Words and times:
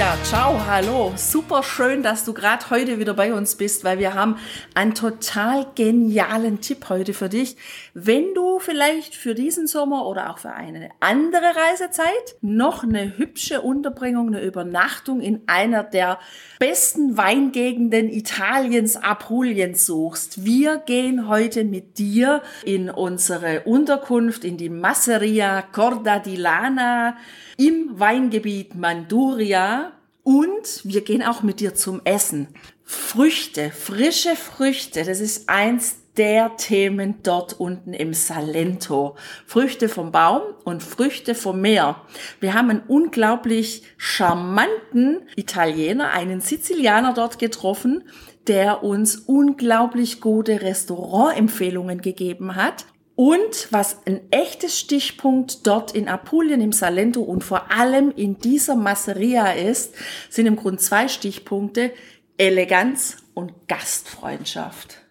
Ja, 0.00 0.16
ciao, 0.24 0.58
hallo. 0.66 1.12
Super 1.16 1.62
schön, 1.62 2.02
dass 2.02 2.24
du 2.24 2.32
gerade 2.32 2.70
heute 2.70 2.98
wieder 2.98 3.12
bei 3.12 3.34
uns 3.34 3.56
bist, 3.56 3.84
weil 3.84 3.98
wir 3.98 4.14
haben 4.14 4.38
einen 4.72 4.94
total 4.94 5.66
genialen 5.74 6.62
Tipp 6.62 6.88
heute 6.88 7.12
für 7.12 7.28
dich. 7.28 7.58
Wenn 7.92 8.32
du 8.32 8.60
vielleicht 8.60 9.14
für 9.14 9.34
diesen 9.34 9.66
Sommer 9.66 10.06
oder 10.06 10.30
auch 10.30 10.38
für 10.38 10.52
eine 10.52 10.88
andere 11.00 11.54
Reisezeit 11.54 12.36
noch 12.40 12.82
eine 12.82 13.18
hübsche 13.18 13.60
Unterbringung, 13.60 14.28
eine 14.28 14.40
Übernachtung 14.40 15.20
in 15.20 15.42
einer 15.46 15.82
der 15.82 16.18
besten 16.58 17.18
Weingegenden 17.18 18.08
Italiens, 18.08 18.96
Apuliens 18.96 19.84
suchst. 19.84 20.46
Wir 20.46 20.78
gehen 20.78 21.28
heute 21.28 21.64
mit 21.64 21.98
dir 21.98 22.40
in 22.64 22.88
unsere 22.88 23.64
Unterkunft, 23.64 24.46
in 24.46 24.56
die 24.56 24.70
Masseria 24.70 25.60
Corda 25.60 26.20
di 26.20 26.36
Lana 26.36 27.18
im 27.58 28.00
Weingebiet 28.00 28.74
Manduria 28.74 29.89
und 30.22 30.80
wir 30.84 31.02
gehen 31.02 31.22
auch 31.22 31.42
mit 31.42 31.60
dir 31.60 31.74
zum 31.74 32.00
Essen. 32.04 32.48
Früchte, 32.84 33.70
frische 33.70 34.36
Früchte, 34.36 35.04
das 35.04 35.20
ist 35.20 35.48
eins 35.48 35.96
der 36.16 36.56
Themen 36.56 37.22
dort 37.22 37.58
unten 37.58 37.94
im 37.94 38.12
Salento. 38.14 39.16
Früchte 39.46 39.88
vom 39.88 40.12
Baum 40.12 40.42
und 40.64 40.82
Früchte 40.82 41.34
vom 41.34 41.60
Meer. 41.60 42.02
Wir 42.40 42.54
haben 42.54 42.68
einen 42.70 42.82
unglaublich 42.88 43.84
charmanten 43.96 45.22
Italiener, 45.36 46.10
einen 46.10 46.40
Sizilianer 46.40 47.14
dort 47.14 47.38
getroffen, 47.38 48.04
der 48.48 48.82
uns 48.82 49.16
unglaublich 49.16 50.20
gute 50.20 50.60
Restaurantempfehlungen 50.60 52.00
gegeben 52.00 52.56
hat 52.56 52.86
und 53.20 53.70
was 53.70 53.98
ein 54.06 54.22
echtes 54.30 54.78
Stichpunkt 54.78 55.66
dort 55.66 55.94
in 55.94 56.08
Apulien, 56.08 56.62
im 56.62 56.72
Salento 56.72 57.20
und 57.20 57.44
vor 57.44 57.70
allem 57.70 58.10
in 58.16 58.38
dieser 58.38 58.76
Masseria 58.76 59.52
ist, 59.52 59.94
sind 60.30 60.46
im 60.46 60.56
Grunde 60.56 60.80
zwei 60.80 61.06
Stichpunkte, 61.06 61.92
Eleganz 62.38 63.18
und 63.34 63.68
Gastfreundschaft. 63.68 65.02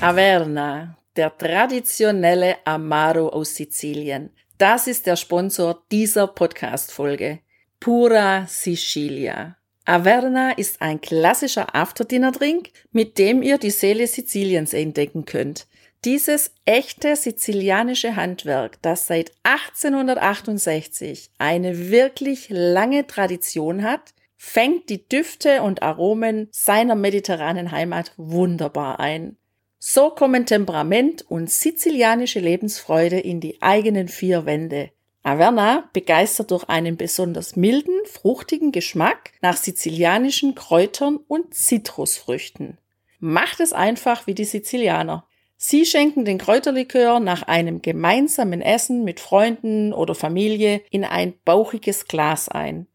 Averna, 0.00 0.96
der 1.16 1.36
traditionelle 1.36 2.56
Amaro 2.64 3.28
aus 3.28 3.54
Sizilien. 3.56 4.30
Das 4.56 4.86
ist 4.86 5.06
der 5.06 5.16
Sponsor 5.16 5.84
dieser 5.92 6.28
Podcast-Folge. 6.28 7.40
Pura 7.78 8.46
Sicilia. 8.46 9.58
Averna 9.86 10.52
ist 10.52 10.80
ein 10.80 11.00
klassischer 11.00 11.74
Afterdinner-Drink, 11.74 12.70
mit 12.92 13.18
dem 13.18 13.42
ihr 13.42 13.58
die 13.58 13.70
Seele 13.70 14.06
Siziliens 14.06 14.72
entdecken 14.72 15.26
könnt. 15.26 15.66
Dieses 16.04 16.52
echte 16.64 17.16
sizilianische 17.16 18.16
Handwerk, 18.16 18.80
das 18.82 19.06
seit 19.06 19.32
1868 19.42 21.30
eine 21.38 21.90
wirklich 21.90 22.48
lange 22.50 23.06
Tradition 23.06 23.82
hat, 23.82 24.14
fängt 24.36 24.90
die 24.90 25.08
Düfte 25.08 25.62
und 25.62 25.82
Aromen 25.82 26.48
seiner 26.50 26.94
mediterranen 26.94 27.70
Heimat 27.70 28.12
wunderbar 28.16 29.00
ein. 29.00 29.36
So 29.78 30.10
kommen 30.10 30.46
Temperament 30.46 31.24
und 31.28 31.50
sizilianische 31.50 32.40
Lebensfreude 32.40 33.18
in 33.18 33.40
die 33.40 33.60
eigenen 33.60 34.08
vier 34.08 34.46
Wände. 34.46 34.90
Averna 35.24 35.88
begeistert 35.94 36.50
durch 36.50 36.68
einen 36.68 36.98
besonders 36.98 37.56
milden, 37.56 37.94
fruchtigen 38.04 38.72
Geschmack 38.72 39.32
nach 39.40 39.56
sizilianischen 39.56 40.54
Kräutern 40.54 41.18
und 41.26 41.54
Zitrusfrüchten. 41.54 42.76
Macht 43.20 43.60
es 43.60 43.72
einfach 43.72 44.26
wie 44.26 44.34
die 44.34 44.44
Sizilianer. 44.44 45.26
Sie 45.56 45.86
schenken 45.86 46.26
den 46.26 46.36
Kräuterlikör 46.36 47.20
nach 47.20 47.42
einem 47.44 47.80
gemeinsamen 47.80 48.60
Essen 48.60 49.02
mit 49.02 49.18
Freunden 49.18 49.94
oder 49.94 50.14
Familie 50.14 50.82
in 50.90 51.04
ein 51.04 51.32
bauchiges 51.46 52.06
Glas 52.06 52.50
ein. 52.50 52.86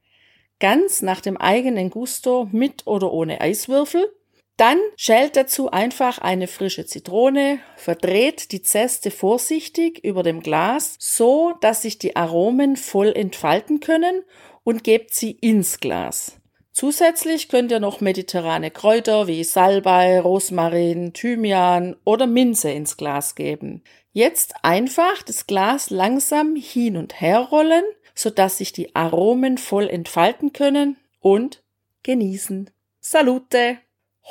Ganz 0.59 1.01
nach 1.01 1.21
dem 1.21 1.35
eigenen 1.35 1.89
Gusto 1.89 2.47
mit 2.51 2.85
oder 2.85 3.11
ohne 3.11 3.41
Eiswürfel 3.41 4.13
dann 4.59 4.77
schält 4.97 5.37
dazu 5.37 5.71
einfach 5.71 6.17
eine 6.17 6.47
frische 6.47 6.85
Zitrone, 6.85 7.59
verdreht 7.77 8.51
die 8.51 8.61
Zeste 8.61 9.09
vorsichtig 9.09 10.03
über 10.03 10.21
dem 10.21 10.41
Glas, 10.41 10.95
so 10.99 11.53
dass 11.61 11.83
sich 11.83 11.97
die 11.97 12.15
Aromen 12.15 12.75
voll 12.75 13.13
entfalten 13.15 13.79
können 13.79 14.23
und 14.63 14.83
gebt 14.83 15.13
sie 15.13 15.31
ins 15.31 15.79
Glas. 15.79 16.33
Zusätzlich 16.71 17.49
könnt 17.49 17.71
ihr 17.71 17.79
noch 17.79 18.01
mediterrane 18.01 18.69
Kräuter 18.71 19.27
wie 19.27 19.43
Salbei, 19.43 20.19
Rosmarin, 20.19 21.13
Thymian 21.13 21.95
oder 22.03 22.27
Minze 22.27 22.71
ins 22.71 22.97
Glas 22.97 23.35
geben. 23.35 23.83
Jetzt 24.11 24.53
einfach 24.63 25.23
das 25.23 25.47
Glas 25.47 25.89
langsam 25.89 26.55
hin 26.55 26.97
und 26.97 27.21
her 27.21 27.39
rollen, 27.39 27.83
sodass 28.13 28.57
sich 28.57 28.73
die 28.73 28.95
Aromen 28.95 29.57
voll 29.57 29.89
entfalten 29.89 30.53
können 30.53 30.97
und 31.19 31.63
genießen. 32.03 32.69
Salute! 32.99 33.79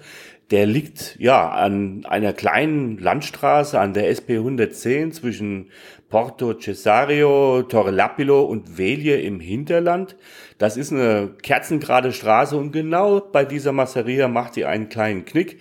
der 0.51 0.65
liegt 0.65 1.15
ja 1.19 1.49
an 1.49 2.05
einer 2.05 2.33
kleinen 2.33 2.97
Landstraße 2.97 3.79
an 3.79 3.93
der 3.93 4.09
SP 4.09 4.41
110 4.41 5.13
zwischen 5.13 5.69
Porto 6.09 6.55
Cesario, 6.55 7.61
Torre 7.63 7.91
Lapilo 7.91 8.41
und 8.41 8.77
Velie 8.77 9.21
im 9.21 9.39
Hinterland. 9.39 10.15
Das 10.57 10.75
ist 10.75 10.91
eine 10.91 11.35
kerzengerade 11.43 12.11
Straße 12.11 12.57
und 12.57 12.71
genau 12.71 13.19
bei 13.19 13.45
dieser 13.45 13.71
Masseria 13.71 14.27
macht 14.27 14.55
sie 14.55 14.65
einen 14.65 14.89
kleinen 14.89 15.23
Knick. 15.23 15.59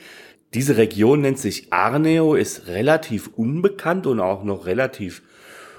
Diese 0.54 0.78
Region 0.78 1.20
nennt 1.20 1.38
sich 1.38 1.72
Arneo, 1.72 2.34
ist 2.34 2.68
relativ 2.68 3.30
unbekannt 3.36 4.06
und 4.06 4.18
auch 4.20 4.44
noch 4.44 4.64
relativ 4.64 5.22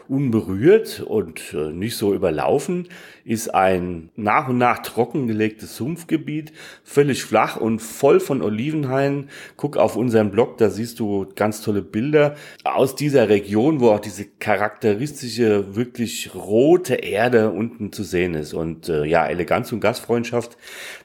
unberührt 0.09 1.01
und 1.01 1.53
äh, 1.53 1.71
nicht 1.71 1.95
so 1.95 2.13
überlaufen, 2.15 2.87
ist 3.23 3.53
ein 3.53 4.09
nach 4.15 4.49
und 4.49 4.57
nach 4.57 4.79
trockengelegtes 4.79 5.75
Sumpfgebiet, 5.75 6.51
völlig 6.83 7.23
flach 7.23 7.57
und 7.57 7.79
voll 7.79 8.19
von 8.19 8.41
Olivenhainen. 8.41 9.29
Guck 9.55 9.77
auf 9.77 9.95
unseren 9.95 10.31
Blog, 10.31 10.57
da 10.57 10.71
siehst 10.71 10.99
du 10.99 11.27
ganz 11.35 11.61
tolle 11.61 11.83
Bilder 11.83 12.35
aus 12.63 12.95
dieser 12.95 13.29
Region, 13.29 13.79
wo 13.79 13.91
auch 13.91 13.99
diese 13.99 14.25
charakteristische, 14.25 15.75
wirklich 15.75 16.33
rote 16.33 16.95
Erde 16.95 17.51
unten 17.51 17.91
zu 17.91 18.03
sehen 18.03 18.33
ist. 18.33 18.53
Und 18.53 18.89
äh, 18.89 19.05
ja, 19.05 19.27
Eleganz 19.27 19.71
und 19.71 19.79
Gastfreundschaft, 19.79 20.57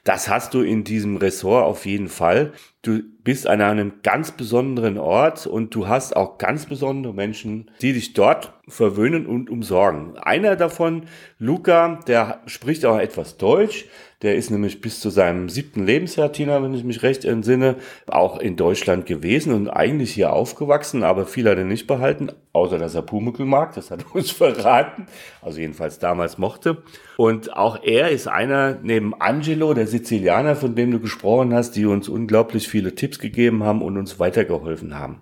das 0.03 0.29
hast 0.29 0.55
du 0.55 0.61
in 0.61 0.83
diesem 0.83 1.17
Ressort 1.17 1.63
auf 1.63 1.85
jeden 1.85 2.09
Fall. 2.09 2.53
Du 2.85 3.01
bist 3.23 3.47
an 3.47 3.61
einem 3.61 3.93
ganz 4.03 4.33
besonderen 4.33 4.99
Ort 4.99 5.47
und 5.47 5.73
du 5.73 5.87
hast 5.87 6.15
auch 6.15 6.37
ganz 6.37 6.67
besondere 6.67 7.15
Menschen, 7.15 7.71
die 7.81 7.93
dich 7.93 8.13
dort 8.13 8.53
verwöhnen 8.67 9.25
und 9.25 9.49
umsorgen. 9.49 10.19
Einer 10.19 10.55
davon, 10.55 11.05
Luca, 11.39 11.99
der 12.05 12.41
spricht 12.45 12.85
auch 12.85 12.99
etwas 12.99 13.37
Deutsch. 13.37 13.85
Der 14.25 14.35
ist 14.35 14.49
nämlich 14.49 14.81
bis 14.81 15.01
zu 15.01 15.11
seinem 15.11 15.49
siebten 15.49 15.85
Lebensjahr, 15.85 16.31
Tina, 16.31 16.63
wenn 16.63 16.73
ich 16.73 16.83
mich 16.83 17.03
recht 17.03 17.25
entsinne, 17.25 17.75
auch 18.07 18.39
in 18.39 18.55
Deutschland 18.55 19.05
gewesen 19.05 19.53
und 19.53 19.69
eigentlich 19.69 20.13
hier 20.13 20.33
aufgewachsen, 20.33 21.03
aber 21.03 21.27
viel 21.27 21.47
hat 21.47 21.59
er 21.59 21.63
nicht 21.63 21.85
behalten, 21.85 22.31
außer 22.51 22.79
dass 22.79 22.95
er 22.95 23.03
Pumuckl 23.03 23.45
mag, 23.45 23.75
das 23.75 23.91
hat 23.91 24.03
uns 24.15 24.31
verraten, 24.31 25.05
also 25.43 25.59
jedenfalls 25.59 25.99
damals 25.99 26.39
mochte. 26.39 26.81
Und 27.17 27.55
auch 27.55 27.83
er 27.83 28.09
ist 28.09 28.27
einer, 28.27 28.79
neben 28.81 29.13
Angelo, 29.13 29.75
der 29.75 29.85
Sizilianer, 29.85 30.55
von 30.55 30.73
dem 30.73 30.89
du 30.89 30.99
gesprochen 30.99 31.53
hast, 31.53 31.75
die 31.75 31.85
uns 31.85 32.09
unglaublich 32.09 32.67
viele 32.67 32.95
Tipps 32.95 33.19
gegeben 33.19 33.63
haben 33.63 33.83
und 33.83 33.95
uns 33.95 34.19
weitergeholfen 34.19 34.97
haben. 34.97 35.21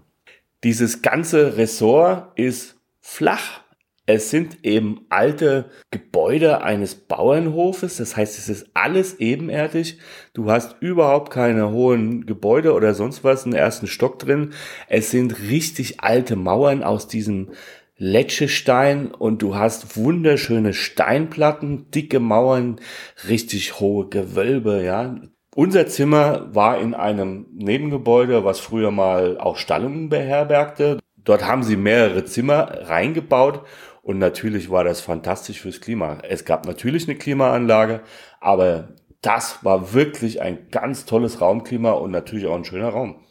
Dieses 0.64 1.02
ganze 1.02 1.58
Ressort 1.58 2.40
ist 2.40 2.78
flach. 3.02 3.63
Es 4.06 4.30
sind 4.30 4.66
eben 4.66 5.06
alte 5.08 5.70
Gebäude 5.90 6.62
eines 6.62 6.94
Bauernhofes. 6.96 7.98
Das 7.98 8.18
heißt, 8.18 8.38
es 8.38 8.50
ist 8.50 8.68
alles 8.74 9.20
ebenerdig. 9.20 9.98
Du 10.34 10.52
hast 10.52 10.76
überhaupt 10.82 11.32
keine 11.32 11.72
hohen 11.72 12.26
Gebäude 12.26 12.74
oder 12.74 12.94
sonst 12.96 13.24
was 13.24 13.46
im 13.46 13.54
ersten 13.54 13.88
Stock 13.88 14.20
drin. 14.20 14.52
Es 14.90 15.10
sind 15.10 15.40
richtig 15.50 16.02
alte 16.02 16.36
Mauern 16.36 16.84
aus 16.84 17.08
diesem 17.08 17.52
Letschestein 17.96 19.12
und 19.12 19.42
du 19.42 19.56
hast 19.56 19.96
wunderschöne 19.96 20.74
Steinplatten, 20.74 21.90
dicke 21.92 22.20
Mauern, 22.20 22.82
richtig 23.30 23.80
hohe 23.80 24.10
Gewölbe, 24.10 24.84
ja. 24.84 25.16
Unser 25.56 25.88
Zimmer 25.88 26.54
war 26.54 26.80
in 26.80 26.96
einem 26.96 27.46
Nebengebäude, 27.54 28.44
was 28.44 28.60
früher 28.60 28.92
mal 28.92 29.38
auch 29.38 29.56
Stallungen 29.56 30.10
beherbergte. 30.10 31.00
Dort 31.24 31.48
haben 31.48 31.64
sie 31.64 31.78
mehrere 31.78 32.26
Zimmer 32.26 32.90
reingebaut 32.90 33.64
und 34.04 34.20
natürlich 34.20 34.70
war 34.70 34.84
das 34.84 35.00
fantastisch 35.00 35.62
fürs 35.62 35.80
Klima. 35.80 36.20
Es 36.24 36.44
gab 36.44 36.66
natürlich 36.66 37.08
eine 37.08 37.18
Klimaanlage, 37.18 38.02
aber 38.42 38.90
das 39.22 39.64
war 39.64 39.94
wirklich 39.94 40.42
ein 40.42 40.68
ganz 40.72 41.06
tolles 41.06 41.40
Raumklima 41.40 41.92
und 41.92 42.12
natürlich 42.12 42.46
auch 42.46 42.56
ein 42.56 42.66
schöner 42.66 42.90
Raum. 42.90 43.24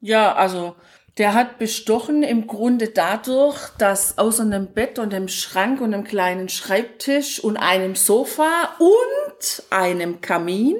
Ja, 0.00 0.32
also 0.36 0.76
der 1.18 1.34
hat 1.34 1.58
bestochen 1.58 2.22
im 2.22 2.46
Grunde 2.46 2.90
dadurch, 2.90 3.58
dass 3.76 4.18
außer 4.18 4.44
einem 4.44 4.68
Bett 4.72 5.00
und 5.00 5.12
einem 5.12 5.26
Schrank 5.26 5.80
und 5.80 5.92
einem 5.92 6.04
kleinen 6.04 6.48
Schreibtisch 6.48 7.42
und 7.42 7.56
einem 7.56 7.96
Sofa 7.96 8.76
und 8.78 9.64
einem 9.70 10.20
Kamin, 10.20 10.76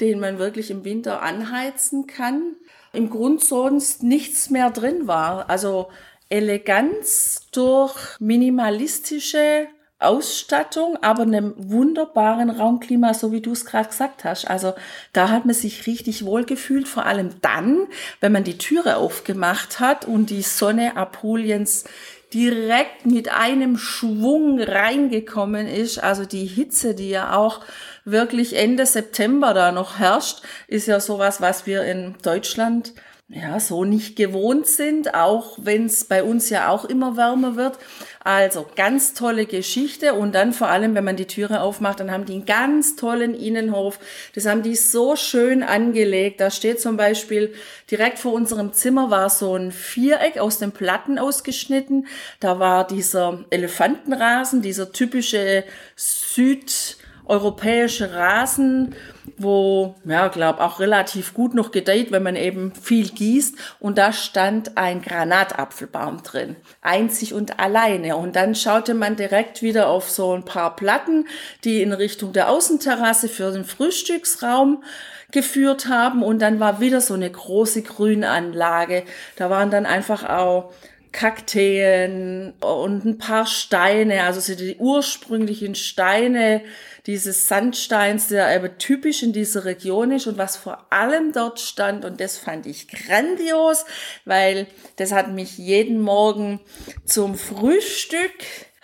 den 0.00 0.18
man 0.18 0.38
wirklich 0.38 0.70
im 0.70 0.86
Winter 0.86 1.20
anheizen 1.20 2.06
kann, 2.06 2.56
im 2.94 3.10
Grund 3.10 3.44
sonst 3.44 4.02
nichts 4.02 4.48
mehr 4.48 4.70
drin 4.70 5.06
war. 5.06 5.50
Also 5.50 5.88
Eleganz 6.28 7.48
durch 7.52 8.18
minimalistische 8.20 9.68
Ausstattung, 10.00 10.96
aber 11.02 11.22
einem 11.22 11.54
wunderbaren 11.56 12.50
Raumklima, 12.50 13.14
so 13.14 13.32
wie 13.32 13.40
du 13.40 13.52
es 13.52 13.64
gerade 13.64 13.88
gesagt 13.88 14.22
hast. 14.24 14.48
Also 14.48 14.74
da 15.12 15.30
hat 15.30 15.44
man 15.44 15.54
sich 15.54 15.86
richtig 15.88 16.24
wohl 16.24 16.44
gefühlt, 16.44 16.86
vor 16.86 17.04
allem 17.04 17.30
dann, 17.42 17.88
wenn 18.20 18.30
man 18.30 18.44
die 18.44 18.58
Türe 18.58 18.96
aufgemacht 18.96 19.80
hat 19.80 20.04
und 20.04 20.30
die 20.30 20.42
Sonne 20.42 20.96
Apuliens 20.96 21.84
direkt 22.32 23.06
mit 23.06 23.32
einem 23.32 23.76
Schwung 23.76 24.60
reingekommen 24.60 25.66
ist. 25.66 25.98
Also 25.98 26.24
die 26.24 26.46
Hitze, 26.46 26.94
die 26.94 27.08
ja 27.08 27.34
auch 27.34 27.64
wirklich 28.04 28.54
Ende 28.54 28.86
September 28.86 29.52
da 29.52 29.72
noch 29.72 29.98
herrscht, 29.98 30.42
ist 30.68 30.86
ja 30.86 31.00
sowas, 31.00 31.40
was 31.40 31.66
wir 31.66 31.82
in 31.82 32.14
Deutschland 32.22 32.92
ja, 33.30 33.60
so 33.60 33.84
nicht 33.84 34.16
gewohnt 34.16 34.66
sind, 34.66 35.14
auch 35.14 35.58
wenn 35.60 35.84
es 35.84 36.06
bei 36.06 36.24
uns 36.24 36.48
ja 36.48 36.70
auch 36.70 36.86
immer 36.86 37.18
wärmer 37.18 37.56
wird. 37.56 37.78
Also 38.24 38.64
ganz 38.74 39.12
tolle 39.12 39.44
Geschichte 39.44 40.14
und 40.14 40.34
dann 40.34 40.54
vor 40.54 40.68
allem, 40.68 40.94
wenn 40.94 41.04
man 41.04 41.16
die 41.16 41.26
Türe 41.26 41.60
aufmacht, 41.60 42.00
dann 42.00 42.10
haben 42.10 42.24
die 42.24 42.32
einen 42.32 42.46
ganz 42.46 42.96
tollen 42.96 43.34
Innenhof. 43.34 43.98
Das 44.34 44.46
haben 44.46 44.62
die 44.62 44.76
so 44.76 45.14
schön 45.14 45.62
angelegt. 45.62 46.40
Da 46.40 46.50
steht 46.50 46.80
zum 46.80 46.96
Beispiel 46.96 47.52
direkt 47.90 48.18
vor 48.18 48.32
unserem 48.32 48.72
Zimmer 48.72 49.10
war 49.10 49.28
so 49.28 49.54
ein 49.54 49.72
Viereck 49.72 50.38
aus 50.38 50.58
den 50.58 50.72
Platten 50.72 51.18
ausgeschnitten. 51.18 52.06
Da 52.40 52.58
war 52.58 52.86
dieser 52.86 53.44
Elefantenrasen, 53.50 54.62
dieser 54.62 54.90
typische 54.90 55.64
südeuropäische 55.96 58.14
Rasen 58.14 58.94
wo, 59.36 59.94
ja, 60.04 60.28
glaube 60.28 60.62
auch 60.62 60.80
relativ 60.80 61.34
gut 61.34 61.54
noch 61.54 61.70
gedeiht, 61.70 62.10
wenn 62.10 62.22
man 62.22 62.36
eben 62.36 62.72
viel 62.74 63.08
gießt. 63.08 63.56
Und 63.80 63.98
da 63.98 64.12
stand 64.12 64.76
ein 64.76 65.02
Granatapfelbaum 65.02 66.22
drin. 66.22 66.56
Einzig 66.82 67.34
und 67.34 67.58
alleine. 67.58 68.16
Und 68.16 68.36
dann 68.36 68.54
schaute 68.54 68.94
man 68.94 69.16
direkt 69.16 69.62
wieder 69.62 69.88
auf 69.88 70.10
so 70.10 70.32
ein 70.32 70.44
paar 70.44 70.76
Platten, 70.76 71.26
die 71.64 71.82
in 71.82 71.92
Richtung 71.92 72.32
der 72.32 72.50
Außenterrasse 72.50 73.28
für 73.28 73.52
den 73.52 73.64
Frühstücksraum 73.64 74.82
geführt 75.30 75.88
haben. 75.88 76.22
Und 76.22 76.40
dann 76.40 76.60
war 76.60 76.80
wieder 76.80 77.00
so 77.00 77.14
eine 77.14 77.30
große 77.30 77.82
Grünanlage. 77.82 79.04
Da 79.36 79.50
waren 79.50 79.70
dann 79.70 79.86
einfach 79.86 80.28
auch 80.28 80.72
Kakteen 81.12 82.52
und 82.60 83.04
ein 83.04 83.18
paar 83.18 83.46
Steine, 83.46 84.24
also 84.24 84.40
so 84.40 84.54
die 84.54 84.76
ursprünglichen 84.76 85.74
Steine, 85.74 86.60
dieses 87.08 87.48
Sandsteins, 87.48 88.28
der 88.28 88.54
aber 88.54 88.78
typisch 88.78 89.22
in 89.24 89.32
dieser 89.32 89.64
Region 89.64 90.12
ist 90.12 90.26
und 90.26 90.38
was 90.38 90.56
vor 90.56 90.86
allem 90.90 91.32
dort 91.32 91.58
stand. 91.58 92.04
Und 92.04 92.20
das 92.20 92.38
fand 92.38 92.66
ich 92.66 92.86
grandios, 92.86 93.86
weil 94.26 94.68
das 94.96 95.10
hat 95.10 95.32
mich 95.32 95.58
jeden 95.58 96.00
Morgen 96.00 96.60
zum 97.04 97.34
Frühstück 97.34 98.30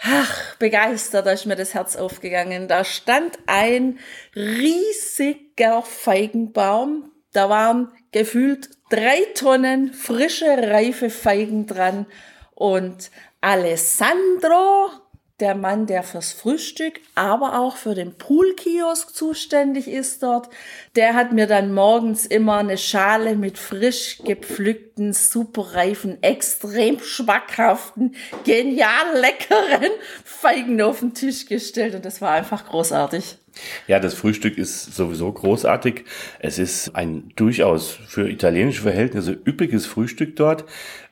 Ach, 0.07 0.57
begeistert, 0.57 1.25
da 1.25 1.33
ist 1.33 1.47
mir 1.47 1.57
das 1.57 1.73
Herz 1.73 1.97
aufgegangen. 1.97 2.69
Da 2.69 2.85
stand 2.85 3.39
ein 3.47 3.99
riesiger 4.37 5.81
Feigenbaum. 5.81 7.11
Da 7.33 7.49
waren 7.49 7.91
gefühlt 8.13 8.69
drei 8.91 9.25
Tonnen 9.35 9.95
frische, 9.95 10.45
reife 10.47 11.09
Feigen 11.09 11.67
dran. 11.67 12.05
Und 12.55 13.11
Alessandro, 13.41 14.91
der 15.45 15.55
Mann, 15.55 15.85
der 15.85 16.03
fürs 16.03 16.33
Frühstück, 16.33 17.03
aber 17.15 17.61
auch 17.61 17.77
für 17.77 17.95
den 17.95 18.15
Poolkiosk 18.15 19.15
zuständig 19.15 19.89
ist 19.89 20.23
dort. 20.23 20.49
Der 20.97 21.13
hat 21.13 21.33
mir 21.33 21.47
dann 21.47 21.75
morgens 21.75 22.25
immer 22.25 22.57
eine 22.57 22.79
Schale 22.79 23.37
mit 23.37 23.59
frisch 23.59 24.23
gepflückten, 24.25 25.13
superreifen, 25.13 26.23
extrem 26.23 26.99
schmackhaften, 26.99 28.15
genial 28.45 29.19
leckeren 29.21 29.93
Feigen 30.25 30.81
auf 30.81 31.01
den 31.01 31.13
Tisch 31.13 31.45
gestellt 31.45 31.95
und 31.95 32.07
das 32.07 32.23
war 32.23 32.31
einfach 32.31 32.65
großartig. 32.65 33.37
Ja, 33.87 34.01
das 34.01 34.15
Frühstück 34.15 34.59
ist 34.59 34.95
sowieso 34.95 35.31
großartig. 35.33 36.05
Es 36.39 36.59
ist 36.59 36.95
ein 36.95 37.33
durchaus 37.37 37.91
für 37.91 38.29
italienische 38.29 38.83
Verhältnisse 38.83 39.33
üppiges 39.33 39.87
Frühstück 39.87 40.37
dort. 40.37 40.65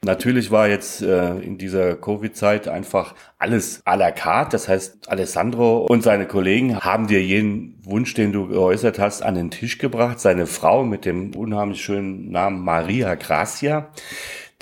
Natürlich 0.04 0.50
war 0.50 0.68
jetzt 0.68 1.02
äh, 1.02 1.38
in 1.38 1.58
dieser 1.58 1.94
Covid-Zeit 1.94 2.66
einfach 2.66 3.14
alles 3.38 3.86
à 3.86 3.96
la 3.96 4.10
carte. 4.10 4.52
Das 4.52 4.68
heißt, 4.68 5.08
Alessandro 5.08 5.86
und 5.86 6.02
seine 6.02 6.26
Kollegen 6.26 6.80
haben 6.80 7.06
dir 7.06 7.22
jeden 7.22 7.78
Wunsch, 7.84 8.14
den 8.14 8.32
du 8.32 8.48
geäußert 8.48 8.98
hast, 8.98 9.22
an 9.22 9.34
den 9.34 9.50
Tisch 9.50 9.78
gebracht. 9.78 10.18
Seine 10.18 10.46
Frau 10.46 10.84
mit 10.84 11.04
dem 11.04 11.34
unheimlich 11.36 11.82
schönen 11.84 12.30
Namen 12.30 12.60
Maria 12.64 13.14
Gracia 13.14 13.90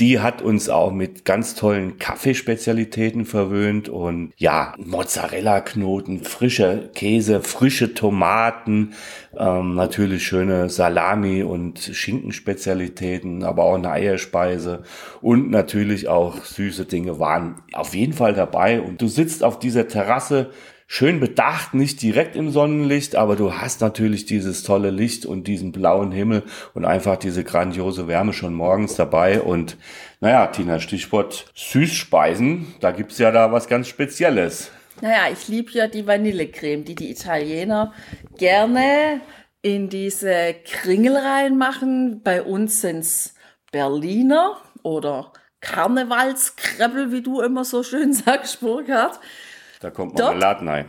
die 0.01 0.19
hat 0.19 0.41
uns 0.41 0.71
auch 0.71 0.91
mit 0.93 1.27
ganz 1.27 1.55
tollen 1.55 1.99
Kaffeespezialitäten 1.99 3.27
verwöhnt 3.27 3.91
und 3.91 4.33
ja, 4.39 4.73
Mozzarella-Knoten, 4.79 6.25
frischer 6.25 6.89
Käse, 6.95 7.43
frische 7.43 7.93
Tomaten, 7.93 8.95
ähm, 9.39 9.75
natürlich 9.75 10.27
schöne 10.27 10.71
Salami- 10.71 11.43
und 11.43 11.79
Schinkenspezialitäten, 11.79 13.45
aber 13.45 13.65
auch 13.65 13.75
eine 13.75 13.91
Eierspeise 13.91 14.85
und 15.21 15.51
natürlich 15.51 16.09
auch 16.09 16.45
süße 16.45 16.87
Dinge 16.87 17.19
waren 17.19 17.61
auf 17.75 17.95
jeden 17.95 18.15
Fall 18.15 18.33
dabei. 18.33 18.81
Und 18.81 19.03
du 19.03 19.07
sitzt 19.07 19.45
auf 19.45 19.59
dieser 19.59 19.87
Terrasse, 19.87 20.51
schön 20.93 21.21
bedacht, 21.21 21.73
nicht 21.73 22.03
direkt 22.03 22.35
im 22.35 22.51
Sonnenlicht, 22.51 23.15
aber 23.15 23.37
du 23.37 23.55
hast 23.55 23.81
natürlich 23.81 24.27
dieses 24.27 24.65
tolle 24.65 24.91
Licht 24.91 25.25
und 25.25 25.47
diesen 25.47 25.71
blauen 25.71 26.11
Himmel 26.11 26.43
und 26.75 26.85
einfach 26.85 27.17
diese 27.17 27.45
grandiose 27.45 28.09
Wärme 28.09 28.33
schon 28.33 28.55
morgens 28.55 28.97
dabei. 28.97 29.41
Und 29.41 29.77
naja, 30.19 30.49
Tina, 30.49 30.81
Stichwort 30.81 31.47
Süßspeisen, 31.55 32.75
da 32.81 32.91
gibt's 32.91 33.19
ja 33.19 33.31
da 33.31 33.53
was 33.53 33.69
ganz 33.69 33.87
Spezielles. 33.87 34.73
Naja, 35.01 35.33
ich 35.33 35.47
liebe 35.47 35.71
ja 35.71 35.87
die 35.87 36.09
Vanillecreme, 36.09 36.85
die 36.85 36.97
die 36.97 37.13
Italiener 37.13 37.93
gerne 38.37 39.21
in 39.63 39.91
diese 39.91 40.57
Kringel 40.65 41.17
reinmachen. 41.17 42.21
Bei 42.25 42.43
uns 42.43 42.81
sind's 42.81 43.37
Berliner 43.71 44.57
oder 44.83 45.33
Karnevalskrebbel, 45.61 47.13
wie 47.13 47.23
du 47.23 47.43
immer 47.43 47.65
so 47.65 47.85
schön 47.85 48.13
sagst, 48.13 48.59
Burkhard. 48.59 49.21
Da 49.81 49.91
kommt 49.91 50.19
Marmeladen 50.19 50.69
rein. 50.69 50.89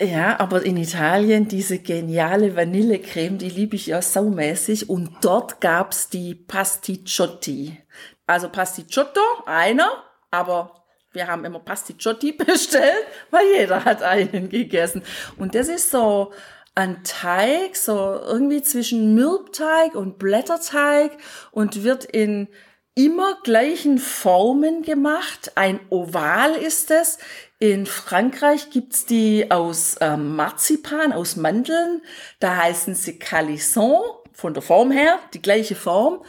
Ja, 0.00 0.40
aber 0.40 0.62
in 0.62 0.78
Italien 0.78 1.48
diese 1.48 1.78
geniale 1.78 2.56
Vanillecreme, 2.56 3.36
die 3.38 3.50
liebe 3.50 3.76
ich 3.76 3.86
ja 3.86 4.00
saumäßig. 4.00 4.88
Und 4.88 5.18
dort 5.20 5.60
gab's 5.60 6.08
die 6.08 6.34
Pasticciotti. 6.34 7.78
Also 8.26 8.48
Pasticciotto, 8.48 9.20
einer, 9.44 9.90
aber 10.30 10.84
wir 11.12 11.26
haben 11.26 11.44
immer 11.44 11.60
Pasticciotti 11.60 12.32
bestellt, 12.46 13.04
weil 13.30 13.44
jeder 13.54 13.84
hat 13.84 14.02
einen 14.02 14.48
gegessen. 14.48 15.02
Und 15.36 15.54
das 15.54 15.68
ist 15.68 15.90
so 15.90 16.32
ein 16.74 17.04
Teig, 17.04 17.76
so 17.76 17.92
irgendwie 17.94 18.62
zwischen 18.62 19.14
Mürbteig 19.14 19.94
und 19.94 20.18
Blätterteig 20.18 21.18
und 21.50 21.84
wird 21.84 22.06
in 22.06 22.48
immer 22.94 23.38
gleichen 23.42 23.98
Formen 23.98 24.82
gemacht. 24.82 25.52
Ein 25.54 25.80
Oval 25.90 26.54
ist 26.54 26.90
es. 26.90 27.18
In 27.62 27.86
Frankreich 27.86 28.70
gibt's 28.70 29.06
die 29.06 29.52
aus 29.52 29.94
ähm, 30.00 30.34
Marzipan, 30.34 31.12
aus 31.12 31.36
Mandeln. 31.36 32.02
Da 32.40 32.56
heißen 32.56 32.96
sie 32.96 33.20
Calisson, 33.20 34.02
von 34.32 34.52
der 34.52 34.64
Form 34.64 34.90
her, 34.90 35.20
die 35.32 35.40
gleiche 35.40 35.76
Form. 35.76 36.24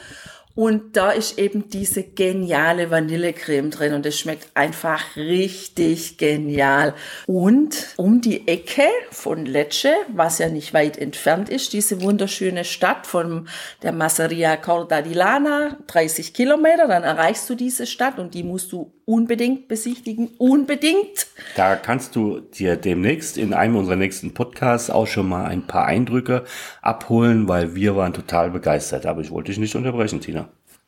Und 0.56 0.96
da 0.96 1.10
ist 1.10 1.40
eben 1.40 1.70
diese 1.70 2.04
geniale 2.04 2.92
Vanillecreme 2.92 3.72
drin 3.72 3.94
und 3.94 4.06
es 4.06 4.20
schmeckt 4.20 4.50
einfach 4.54 5.16
richtig 5.16 6.18
genial. 6.18 6.94
Und 7.26 7.94
um 7.98 8.22
die 8.22 8.48
Ecke 8.48 8.88
von 9.10 9.48
Lecce, 9.48 9.96
was 10.14 10.38
ja 10.38 10.50
nicht 10.50 10.74
weit 10.76 11.00
entfernt 11.00 11.50
ist, 11.50 11.74
diese 11.74 12.02
wunderschöne 12.02 12.66
Stadt 12.66 13.08
von 13.08 13.48
der 13.82 13.94
Masseria 13.94 14.56
Corda 14.58 15.02
di 15.02 15.14
Lana, 15.14 15.78
30 15.88 16.36
Kilometer, 16.36 16.88
dann 16.88 17.04
erreichst 17.04 17.50
du 17.50 17.56
diese 17.56 17.88
Stadt 17.88 18.20
und 18.20 18.36
die 18.36 18.44
musst 18.44 18.72
du 18.72 18.94
unbedingt 19.06 19.68
besichtigen, 19.68 20.30
unbedingt. 20.38 21.28
Da 21.56 21.76
kannst 21.76 22.16
du 22.16 22.40
dir 22.40 22.76
demnächst 22.78 23.38
in 23.38 23.54
einem 23.54 23.76
unserer 23.76 23.96
nächsten 23.96 24.34
Podcasts 24.34 24.90
auch 24.90 25.08
schon 25.08 25.28
mal 25.28 25.46
ein 25.46 25.68
paar 25.68 25.86
Eindrücke 25.86 26.46
abholen, 26.82 27.48
weil 27.48 27.76
wir 27.76 27.96
waren 27.96 28.14
total 28.14 28.52
begeistert. 28.52 29.06
Aber 29.06 29.22
ich 29.22 29.32
wollte 29.32 29.52
dich 29.52 29.60
nicht 29.60 29.76
unterbrechen, 29.76 30.22
Tina. 30.22 30.43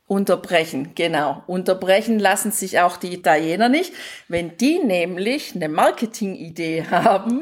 Unterbrechen, 0.07 0.91
genau. 0.93 1.41
Unterbrechen 1.47 2.19
lassen 2.19 2.51
sich 2.51 2.79
auch 2.79 2.97
die 2.97 3.11
Italiener 3.11 3.69
nicht, 3.69 3.91
wenn 4.27 4.55
die 4.55 4.77
nämlich 4.77 5.55
eine 5.55 5.67
Marketingidee 5.67 6.85
haben, 6.91 7.41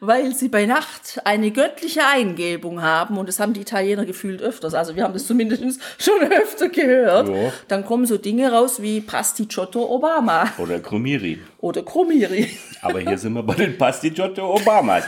weil 0.00 0.34
sie 0.34 0.48
bei 0.48 0.64
Nacht 0.64 1.20
eine 1.24 1.50
göttliche 1.50 2.06
Eingebung 2.06 2.80
haben 2.80 3.18
und 3.18 3.28
das 3.28 3.38
haben 3.38 3.52
die 3.52 3.60
Italiener 3.60 4.06
gefühlt 4.06 4.40
öfters. 4.40 4.72
Also 4.72 4.96
wir 4.96 5.04
haben 5.04 5.12
das 5.12 5.26
zumindest 5.26 5.62
schon 5.98 6.22
öfter 6.32 6.70
gehört. 6.70 7.28
Ja. 7.28 7.52
Dann 7.68 7.84
kommen 7.84 8.06
so 8.06 8.16
Dinge 8.16 8.50
raus 8.50 8.80
wie 8.80 9.02
Pasticciotto 9.02 9.94
Obama. 9.94 10.50
Oder 10.56 10.80
Cromiri. 10.80 11.38
Oder 11.58 11.82
Cromiri. 11.82 12.48
Aber 12.80 13.00
hier 13.00 13.18
sind 13.18 13.34
wir 13.34 13.42
bei 13.42 13.54
den 13.54 13.76
Pasticciotto 13.76 14.54
Obamas 14.54 15.04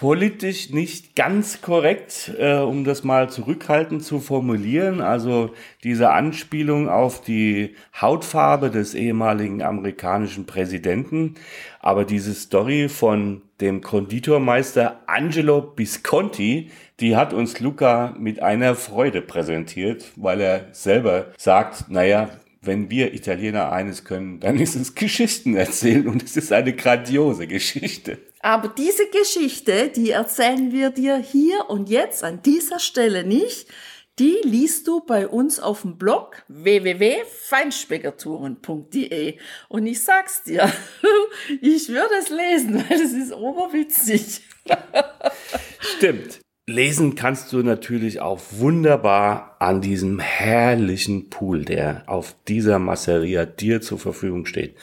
politisch 0.00 0.70
nicht 0.70 1.14
ganz 1.14 1.60
korrekt, 1.60 2.32
äh, 2.38 2.56
um 2.56 2.84
das 2.84 3.04
mal 3.04 3.28
zurückhaltend 3.28 4.02
zu 4.02 4.18
formulieren. 4.18 5.02
Also 5.02 5.50
diese 5.84 6.10
Anspielung 6.10 6.88
auf 6.88 7.20
die 7.22 7.74
Hautfarbe 8.00 8.70
des 8.70 8.94
ehemaligen 8.94 9.62
amerikanischen 9.62 10.46
Präsidenten. 10.46 11.34
Aber 11.80 12.06
diese 12.06 12.32
Story 12.32 12.88
von 12.88 13.42
dem 13.60 13.82
Konditormeister 13.82 15.02
Angelo 15.06 15.60
Bisconti, 15.60 16.70
die 17.00 17.14
hat 17.14 17.34
uns 17.34 17.60
Luca 17.60 18.14
mit 18.18 18.42
einer 18.42 18.76
Freude 18.76 19.20
präsentiert, 19.20 20.12
weil 20.16 20.40
er 20.40 20.68
selber 20.72 21.26
sagt, 21.36 21.90
naja, 21.90 22.30
wenn 22.62 22.90
wir 22.90 23.12
Italiener 23.12 23.70
eines 23.70 24.04
können, 24.04 24.40
dann 24.40 24.58
ist 24.58 24.76
es 24.76 24.94
Geschichten 24.94 25.56
erzählen 25.56 26.08
und 26.08 26.22
es 26.22 26.38
ist 26.38 26.52
eine 26.54 26.72
grandiose 26.72 27.46
Geschichte. 27.46 28.18
Aber 28.40 28.68
diese 28.68 29.08
Geschichte, 29.08 29.90
die 29.94 30.10
erzählen 30.10 30.72
wir 30.72 30.88
dir 30.90 31.18
hier 31.18 31.68
und 31.68 31.90
jetzt 31.90 32.24
an 32.24 32.40
dieser 32.42 32.78
Stelle 32.78 33.24
nicht. 33.24 33.68
Die 34.18 34.38
liest 34.42 34.88
du 34.88 35.00
bei 35.00 35.28
uns 35.28 35.60
auf 35.60 35.82
dem 35.82 35.98
Blog 35.98 36.42
www.feinspeckertouren.de. 36.48 39.36
Und 39.68 39.86
ich 39.86 40.02
sag's 40.02 40.42
dir, 40.42 40.72
ich 41.60 41.88
würde 41.88 42.14
es 42.18 42.30
lesen, 42.30 42.84
weil 42.88 43.00
es 43.00 43.12
ist 43.12 43.32
oberwitzig. 43.32 44.42
Stimmt. 45.78 46.40
Lesen 46.66 47.14
kannst 47.14 47.52
du 47.52 47.62
natürlich 47.62 48.20
auch 48.20 48.40
wunderbar 48.52 49.56
an 49.58 49.80
diesem 49.80 50.18
herrlichen 50.20 51.30
Pool, 51.30 51.64
der 51.64 52.04
auf 52.06 52.36
dieser 52.46 52.78
Masseria 52.78 53.44
dir 53.44 53.80
zur 53.80 53.98
Verfügung 53.98 54.46
steht. 54.46 54.76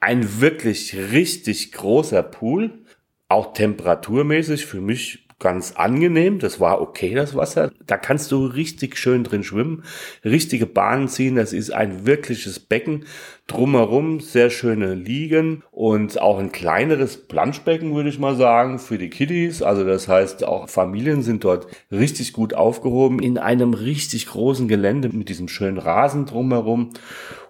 Ein 0.00 0.40
wirklich 0.40 0.96
richtig 1.12 1.72
großer 1.72 2.22
Pool 2.22 2.85
auch 3.28 3.52
temperaturmäßig 3.52 4.66
für 4.66 4.80
mich 4.80 5.26
ganz 5.38 5.72
angenehm. 5.72 6.38
Das 6.38 6.60
war 6.60 6.80
okay, 6.80 7.14
das 7.14 7.34
Wasser. 7.34 7.72
Da 7.86 7.96
kannst 7.96 8.32
du 8.32 8.46
richtig 8.46 8.96
schön 8.96 9.24
drin 9.24 9.44
schwimmen, 9.44 9.84
richtige 10.24 10.66
Bahnen 10.66 11.08
ziehen. 11.08 11.36
Das 11.36 11.52
ist 11.52 11.70
ein 11.70 12.06
wirkliches 12.06 12.58
Becken. 12.60 13.04
Drumherum 13.46 14.18
sehr 14.18 14.50
schöne 14.50 14.94
Liegen 14.94 15.62
und 15.70 16.20
auch 16.20 16.38
ein 16.38 16.50
kleineres 16.50 17.28
Planschbecken, 17.28 17.94
würde 17.94 18.08
ich 18.08 18.18
mal 18.18 18.34
sagen, 18.34 18.80
für 18.80 18.98
die 18.98 19.08
Kiddies. 19.08 19.62
Also 19.62 19.84
das 19.84 20.08
heißt, 20.08 20.44
auch 20.44 20.68
Familien 20.68 21.22
sind 21.22 21.44
dort 21.44 21.68
richtig 21.92 22.32
gut 22.32 22.54
aufgehoben 22.54 23.20
in 23.20 23.38
einem 23.38 23.72
richtig 23.72 24.26
großen 24.26 24.66
Gelände 24.66 25.10
mit 25.10 25.28
diesem 25.28 25.46
schönen 25.46 25.78
Rasen 25.78 26.26
drumherum. 26.26 26.90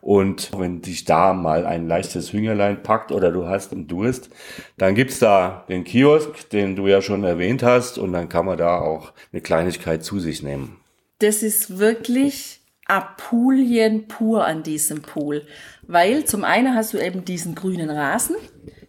Und 0.02 0.50
wenn 0.56 0.82
dich 0.82 1.06
da 1.06 1.32
mal 1.32 1.64
ein 1.64 1.88
leichtes 1.88 2.30
Hüngerlein 2.32 2.82
packt 2.82 3.10
oder 3.10 3.32
du 3.32 3.46
hast 3.46 3.72
einen 3.72 3.88
Durst, 3.88 4.28
dann 4.76 4.94
gibt's 4.94 5.18
da 5.18 5.64
den 5.70 5.84
Kiosk, 5.84 6.50
den 6.50 6.76
du 6.76 6.86
ja 6.86 7.00
schon 7.00 7.24
erwähnt 7.24 7.62
hast, 7.62 7.96
und 7.96 8.12
dann 8.12 8.28
kann 8.28 8.44
man 8.44 8.58
da 8.58 8.78
auch 8.78 9.12
eine 9.32 9.40
Kleinigkeit 9.40 10.04
zu 10.04 10.20
sich 10.20 10.42
nehmen. 10.42 10.76
Das 11.20 11.42
ist 11.42 11.78
wirklich 11.78 12.55
Apulien 12.88 14.06
pur 14.08 14.44
an 14.44 14.62
diesem 14.62 15.02
Pool, 15.02 15.42
weil 15.82 16.24
zum 16.24 16.44
einen 16.44 16.74
hast 16.74 16.94
du 16.94 16.98
eben 16.98 17.24
diesen 17.24 17.54
grünen 17.54 17.90
Rasen, 17.90 18.36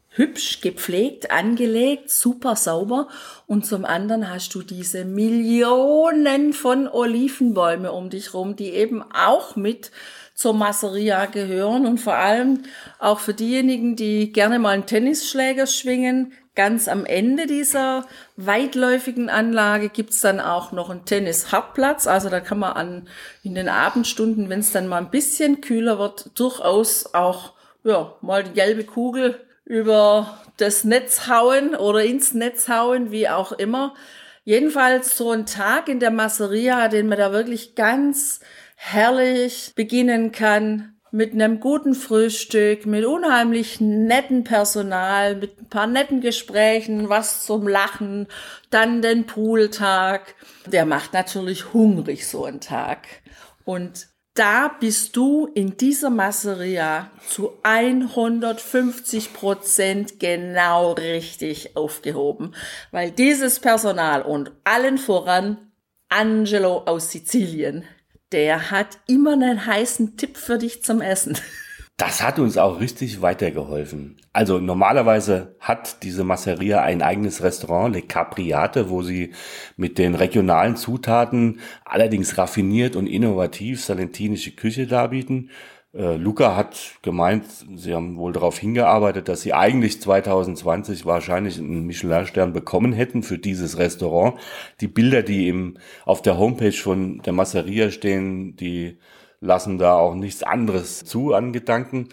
hübsch 0.10 0.62
gepflegt, 0.62 1.32
angelegt, 1.32 2.10
super 2.10 2.56
sauber. 2.56 3.08
Und 3.46 3.66
zum 3.66 3.86
anderen 3.86 4.30
hast 4.30 4.54
du 4.56 4.63
diese 4.63 5.06
Millionen 5.06 6.54
von 6.54 6.88
Olivenbäume 6.88 7.92
um 7.92 8.10
dich 8.10 8.34
rum, 8.34 8.56
die 8.56 8.72
eben 8.72 9.04
auch 9.04 9.56
mit 9.56 9.92
zur 10.38 10.53
Masseria 10.53 11.25
gehören 11.25 11.88
und 11.88 11.98
vor 11.98 12.13
allem 12.13 12.62
auch 13.00 13.20
für 13.20 13.34
diejenigen, 13.34 13.96
die 13.96 14.32
gerne 14.32 14.60
mal 14.60 14.70
einen 14.70 14.86
Tennisschläger 14.86 15.65
schwingen. 15.65 16.32
Ganz 16.53 16.88
am 16.88 17.06
Ende 17.06 17.48
dieser 17.48 18.06
weitläufigen 18.36 19.29
Anlage 19.29 19.89
gibt's 19.89 20.22
dann 20.22 20.39
auch 20.39 20.72
noch 20.72 20.91
einen 20.91 21.06
Tennis-Hartplatz. 21.06 22.06
Also 22.06 22.29
da 22.29 22.39
kann 22.39 22.60
man 22.60 22.74
an, 22.74 23.08
in 23.41 23.56
den 23.56 23.67
Abendstunden, 23.67 24.48
wenn 24.50 24.60
es 24.60 24.72
dann 24.72 24.88
mal 24.88 25.00
ein 25.00 25.10
bisschen 25.10 25.60
kühler 25.60 25.98
wird, 25.98 26.29
durchaus 26.39 27.15
auch 27.15 27.53
ja, 27.84 28.13
mal 28.22 28.44
die 28.44 28.53
gelbe 28.53 28.84
Kugel 28.84 29.39
über 29.65 30.38
das 30.58 30.84
Netz 30.84 31.27
hauen 31.27 31.74
oder 31.75 32.03
ins 32.03 32.36
Netz 32.36 32.70
hauen, 32.70 33.10
wie 33.10 33.27
auch 33.27 33.53
immer. 33.53 33.96
Jedenfalls 34.44 35.17
so 35.17 35.32
ein 35.32 35.48
Tag 35.48 35.89
in 35.89 36.00
der 36.00 36.12
Masseria, 36.12 36.89
den 36.89 37.08
man 37.08 37.17
da 37.17 37.32
wirklich 37.32 37.74
ganz 37.74 38.39
herrlich 38.80 39.74
beginnen 39.76 40.32
kann 40.32 40.94
mit 41.12 41.34
einem 41.34 41.60
guten 41.60 41.96
Frühstück, 41.96 42.86
mit 42.86 43.04
unheimlich 43.04 43.82
netten 43.82 44.44
Personal, 44.44 45.36
mit 45.36 45.60
ein 45.60 45.66
paar 45.68 45.88
netten 45.88 46.22
Gesprächen, 46.22 47.10
was 47.10 47.44
zum 47.44 47.68
Lachen, 47.68 48.28
dann 48.70 49.02
den 49.02 49.26
Pooltag. 49.26 50.36
Der 50.68 50.86
macht 50.86 51.14
natürlich 51.14 51.74
hungrig 51.74 52.28
so 52.28 52.46
ein 52.46 52.62
Tag. 52.62 53.08
Und 53.66 54.08
da 54.36 54.68
bist 54.80 55.16
du 55.16 55.48
in 55.56 55.78
dieser 55.78 56.12
Masseria 56.12 57.10
zu 57.28 57.54
150 57.64 59.34
Prozent 59.34 60.20
genau 60.20 60.92
richtig 60.92 61.76
aufgehoben, 61.76 62.54
weil 62.92 63.10
dieses 63.10 63.60
Personal 63.60 64.22
und 64.22 64.52
allen 64.64 65.00
voran 65.00 65.72
Angelo 66.10 66.84
aus 66.86 67.12
Sizilien, 67.12 67.86
der 68.32 68.72
hat 68.72 69.00
immer 69.08 69.34
einen 69.34 69.66
heißen 69.66 70.18
Tipp 70.18 70.38
für 70.38 70.58
dich 70.58 70.84
zum 70.84 71.02
Essen. 71.02 71.38
Das 72.00 72.22
hat 72.22 72.38
uns 72.38 72.60
auch 72.60 72.80
richtig 72.80 73.24
weitergeholfen. 73.24 74.18
Also 74.32 74.60
normalerweise 74.60 75.56
hat 75.60 76.04
diese 76.04 76.24
Masseria 76.24 76.84
ein 76.84 77.02
eigenes 77.02 77.42
Restaurant, 77.42 77.96
Le 77.96 78.04
Capriate, 78.04 78.92
wo 78.92 79.02
sie 79.02 79.34
mit 79.78 79.98
den 79.98 80.14
regionalen 80.14 80.76
Zutaten 80.76 81.60
allerdings 81.86 82.38
raffiniert 82.38 82.96
und 82.96 83.08
innovativ 83.08 83.84
salentinische 83.84 84.52
Küche 84.52 84.86
darbieten. 84.86 85.50
Äh, 85.98 86.16
Luca 86.18 86.56
hat 86.56 87.00
gemeint, 87.01 87.46
sie 87.75 87.96
haben 87.96 88.18
wohl 88.18 88.32
darauf 88.32 88.60
hingearbeitet, 88.60 89.27
dass 89.30 89.42
sie 89.42 89.54
eigentlich 89.54 90.00
2020 90.00 91.08
wahrscheinlich 91.08 91.58
einen 91.58 91.88
Michelin-Stern 91.88 92.54
bekommen 92.54 92.94
hätten 92.94 93.24
für 93.24 93.39
dieses 93.39 93.80
Restaurant. 93.80 94.39
Die 94.80 94.88
Bilder, 94.88 95.24
die 95.24 95.50
im, 95.50 95.77
auf 96.06 96.22
der 96.22 96.38
Homepage 96.38 96.72
von 96.72 97.20
der 97.24 97.34
Masseria 97.34 97.89
stehen, 97.89 98.56
die 98.56 99.00
lassen 99.39 99.80
da 99.80 99.98
auch 99.98 100.13
nichts 100.13 100.44
anderes 100.44 101.04
zu 101.04 101.34
an 101.34 101.51
Gedanken. 101.51 102.10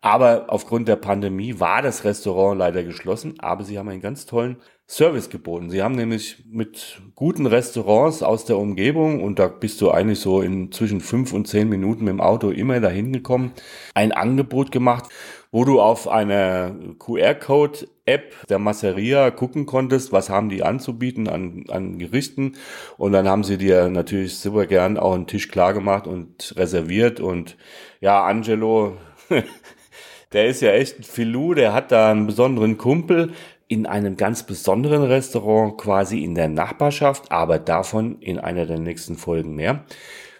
Aber 0.00 0.46
aufgrund 0.48 0.86
der 0.86 0.96
Pandemie 0.96 1.58
war 1.58 1.82
das 1.82 2.04
Restaurant 2.04 2.58
leider 2.58 2.84
geschlossen, 2.84 3.40
aber 3.40 3.64
sie 3.64 3.78
haben 3.78 3.88
einen 3.88 4.02
ganz 4.02 4.26
tollen 4.26 4.58
Service 4.86 5.30
geboten. 5.30 5.70
Sie 5.70 5.82
haben 5.82 5.94
nämlich 5.94 6.44
mit 6.46 7.00
guten 7.14 7.46
Restaurants 7.46 8.22
aus 8.22 8.44
der 8.44 8.58
Umgebung, 8.58 9.22
und 9.22 9.38
da 9.38 9.48
bist 9.48 9.80
du 9.80 9.90
eigentlich 9.90 10.20
so 10.20 10.42
in 10.42 10.72
zwischen 10.72 11.00
fünf 11.00 11.32
und 11.32 11.48
zehn 11.48 11.68
Minuten 11.70 12.04
mit 12.04 12.12
dem 12.12 12.20
Auto 12.20 12.50
immer 12.50 12.80
dahin 12.80 13.12
gekommen, 13.12 13.52
ein 13.94 14.12
Angebot 14.12 14.72
gemacht, 14.72 15.08
wo 15.50 15.64
du 15.64 15.80
auf 15.80 16.06
einer 16.08 16.74
QR-Code-App 16.98 18.48
der 18.48 18.58
Masseria 18.58 19.30
gucken 19.30 19.64
konntest, 19.66 20.12
was 20.12 20.28
haben 20.28 20.48
die 20.48 20.62
anzubieten 20.62 21.28
an, 21.28 21.64
an 21.68 21.98
Gerichten. 21.98 22.56
Und 22.98 23.12
dann 23.12 23.28
haben 23.28 23.44
sie 23.44 23.56
dir 23.56 23.88
natürlich 23.88 24.36
super 24.36 24.66
gern 24.66 24.98
auch 24.98 25.14
einen 25.14 25.28
Tisch 25.28 25.48
klar 25.48 25.72
gemacht 25.72 26.06
und 26.06 26.54
reserviert. 26.56 27.20
Und 27.20 27.56
ja, 28.00 28.24
Angelo, 28.24 28.96
der 30.32 30.48
ist 30.48 30.60
ja 30.60 30.72
echt 30.72 30.98
ein 30.98 31.04
Filou, 31.04 31.54
der 31.54 31.72
hat 31.72 31.92
da 31.92 32.10
einen 32.10 32.26
besonderen 32.26 32.76
Kumpel, 32.76 33.30
in 33.68 33.86
einem 33.86 34.16
ganz 34.16 34.44
besonderen 34.44 35.02
Restaurant 35.02 35.78
quasi 35.78 36.22
in 36.22 36.34
der 36.34 36.48
Nachbarschaft, 36.48 37.32
aber 37.32 37.58
davon 37.58 38.20
in 38.20 38.38
einer 38.38 38.66
der 38.66 38.78
nächsten 38.78 39.16
Folgen 39.16 39.54
mehr. 39.54 39.84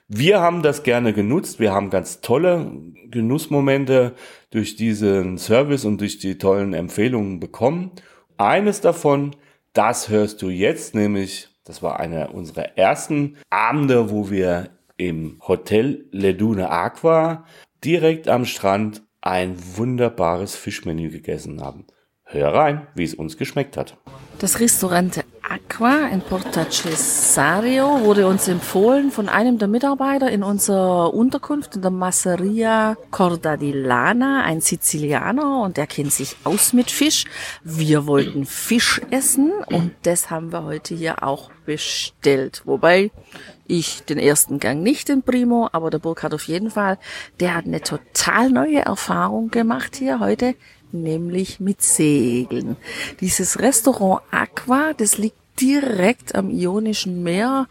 Wir 0.09 0.41
haben 0.41 0.63
das 0.63 0.83
gerne 0.83 1.15
genutzt. 1.15 1.61
Wir 1.61 1.73
haben 1.73 1.89
ganz 1.89 2.21
tolle 2.21 2.71
Genussmomente 3.11 4.15
durch 4.51 4.77
diesen 4.77 5.39
Service 5.39 5.85
und 5.85 6.01
durch 6.01 6.19
die 6.19 6.37
tollen 6.37 6.75
Empfehlungen 6.75 7.41
bekommen. 7.41 7.93
Eines 8.37 8.81
davon, 8.81 9.35
das 9.73 10.11
hörst 10.11 10.43
du 10.43 10.51
jetzt, 10.51 10.95
nämlich, 10.95 11.49
das 11.65 11.83
war 11.83 12.01
einer 12.01 12.35
unserer 12.35 12.77
ersten 12.77 13.39
Abende, 13.49 14.11
wo 14.11 14.31
wir 14.31 14.71
im 14.97 15.41
Hotel 15.49 16.07
Ledune 16.11 16.71
Aqua 16.71 17.47
direkt 17.83 18.29
am 18.29 18.45
Strand 18.45 19.03
ein 19.21 19.57
wunderbares 19.77 20.55
Fischmenü 20.55 21.09
gegessen 21.09 21.63
haben. 21.63 21.87
Hör 22.27 22.55
rein, 22.55 22.87
wie 22.95 23.05
es 23.05 23.15
uns 23.15 23.37
geschmeckt 23.37 23.77
hat. 23.77 23.97
Das 24.39 24.59
Restaurant 24.59 25.25
Aqua 25.47 26.09
in 26.09 26.21
Porta 26.23 26.69
Cesario 26.69 28.01
wurde 28.01 28.27
uns 28.27 28.49
empfohlen 28.49 29.11
von 29.11 29.29
einem 29.29 29.59
der 29.59 29.69
Mitarbeiter 29.69 30.31
in 30.31 30.43
unserer 30.43 31.13
Unterkunft 31.13 31.77
in 31.77 31.83
der 31.83 31.91
Masseria 31.91 32.97
Corda 33.11 33.57
di 33.57 33.73
Lana, 33.73 34.43
ein 34.43 34.61
Sizilianer 34.61 35.63
und 35.63 35.77
der 35.77 35.87
kennt 35.87 36.13
sich 36.13 36.35
aus 36.45 36.73
mit 36.73 36.91
Fisch. 36.91 37.27
Wir 37.63 38.07
wollten 38.07 38.47
Fisch 38.47 39.03
essen 39.11 39.53
und 39.67 39.93
das 40.03 40.31
haben 40.31 40.51
wir 40.51 40.65
heute 40.65 40.95
hier 40.95 41.23
auch 41.23 41.51
bestellt. 41.67 42.63
Wobei 42.65 43.11
ich 43.67 44.03
den 44.05 44.19
ersten 44.19 44.59
Gang 44.59 44.83
nicht 44.83 45.09
in 45.11 45.23
Primo, 45.23 45.69
aber 45.73 45.91
der 45.91 45.99
Burkhard 45.99 46.35
auf 46.35 46.49
jeden 46.49 46.71
Fall. 46.71 46.99
Der 47.39 47.55
hat 47.55 47.67
eine 47.67 47.83
total 47.83 48.51
neue 48.51 48.81
Erfahrung 48.81 49.51
gemacht 49.51 49.97
hier 49.97 50.21
heute 50.21 50.55
nämlich 51.03 51.61
mit 51.61 51.83
Segeln. 51.83 52.77
Dieses 53.21 53.59
Restaurant 53.59 54.23
Aqua, 54.31 54.93
das 54.97 55.19
liegt 55.19 55.37
direkt 55.61 56.35
am 56.35 56.51
Ionischen 56.51 57.23
Meer, 57.23 57.69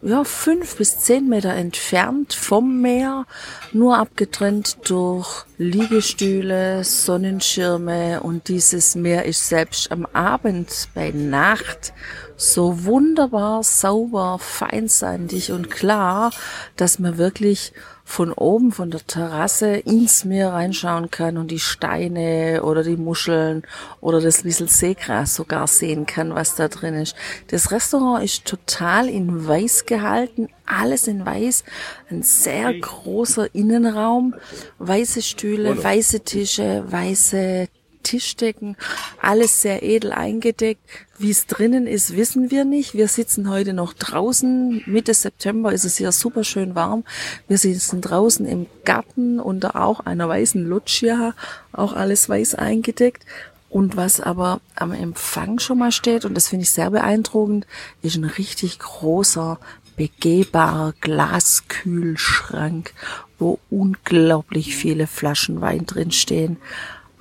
ja, 0.00 0.24
fünf 0.24 0.76
bis 0.76 0.98
zehn 0.98 1.28
Meter 1.28 1.52
entfernt 1.52 2.32
vom 2.32 2.80
Meer, 2.80 3.26
nur 3.72 3.98
abgetrennt 3.98 4.78
durch 4.88 5.44
Liegestühle, 5.58 6.84
Sonnenschirme 6.84 8.20
und 8.20 8.48
dieses 8.48 8.94
Meer 8.94 9.24
ist 9.26 9.48
selbst 9.48 9.90
am 9.90 10.06
Abend 10.12 10.88
bei 10.94 11.10
Nacht 11.10 11.92
so 12.36 12.84
wunderbar 12.84 13.62
sauber, 13.62 14.38
feinsandig 14.38 15.52
und 15.52 15.70
klar, 15.70 16.30
dass 16.76 16.98
man 16.98 17.18
wirklich 17.18 17.72
von 18.08 18.32
oben, 18.32 18.70
von 18.70 18.92
der 18.92 19.04
Terrasse 19.04 19.74
ins 19.78 20.24
Meer 20.24 20.52
reinschauen 20.52 21.10
kann 21.10 21.36
und 21.36 21.50
die 21.50 21.58
Steine 21.58 22.62
oder 22.62 22.84
die 22.84 22.96
Muscheln 22.96 23.64
oder 24.00 24.20
das 24.20 24.44
bisschen 24.44 24.68
Seegras 24.68 25.34
sogar 25.34 25.66
sehen 25.66 26.06
kann, 26.06 26.32
was 26.32 26.54
da 26.54 26.68
drin 26.68 26.94
ist. 26.94 27.16
Das 27.48 27.72
Restaurant 27.72 28.24
ist 28.24 28.44
total 28.44 29.08
in 29.08 29.48
weiß 29.48 29.86
gehalten, 29.86 30.48
alles 30.64 31.08
in 31.08 31.26
weiß, 31.26 31.64
ein 32.08 32.22
sehr 32.22 32.72
großer 32.72 33.52
Innenraum, 33.54 34.36
weiße 34.78 35.20
Stühle, 35.20 35.82
weiße 35.82 36.20
Tische, 36.20 36.84
weiße 36.86 37.66
Tischdecken, 38.04 38.76
alles 39.20 39.62
sehr 39.62 39.82
edel 39.82 40.12
eingedeckt. 40.12 41.05
Wie 41.18 41.30
es 41.30 41.46
drinnen 41.46 41.86
ist, 41.86 42.14
wissen 42.14 42.50
wir 42.50 42.66
nicht. 42.66 42.92
Wir 42.92 43.08
sitzen 43.08 43.48
heute 43.48 43.72
noch 43.72 43.94
draußen. 43.94 44.82
Mitte 44.86 45.14
September 45.14 45.72
ist 45.72 45.84
es 45.84 45.96
hier 45.96 46.12
super 46.12 46.44
schön 46.44 46.74
warm. 46.74 47.04
Wir 47.48 47.56
sitzen 47.56 48.02
draußen 48.02 48.44
im 48.44 48.66
Garten 48.84 49.40
unter 49.40 49.76
auch 49.76 50.00
einer 50.00 50.28
weißen 50.28 50.62
Loggia, 50.66 51.34
auch 51.72 51.94
alles 51.94 52.28
weiß 52.28 52.56
eingedeckt. 52.56 53.24
Und 53.70 53.96
was 53.96 54.20
aber 54.20 54.60
am 54.74 54.92
Empfang 54.92 55.58
schon 55.58 55.78
mal 55.78 55.92
steht, 55.92 56.26
und 56.26 56.34
das 56.34 56.48
finde 56.48 56.64
ich 56.64 56.70
sehr 56.70 56.90
beeindruckend, 56.90 57.66
ist 58.02 58.16
ein 58.16 58.24
richtig 58.24 58.78
großer, 58.78 59.58
begehbarer 59.96 60.92
Glaskühlschrank, 61.00 62.92
wo 63.38 63.58
unglaublich 63.70 64.76
viele 64.76 65.06
Flaschen 65.06 65.62
Wein 65.62 65.86
drin 65.86 66.10
stehen 66.10 66.58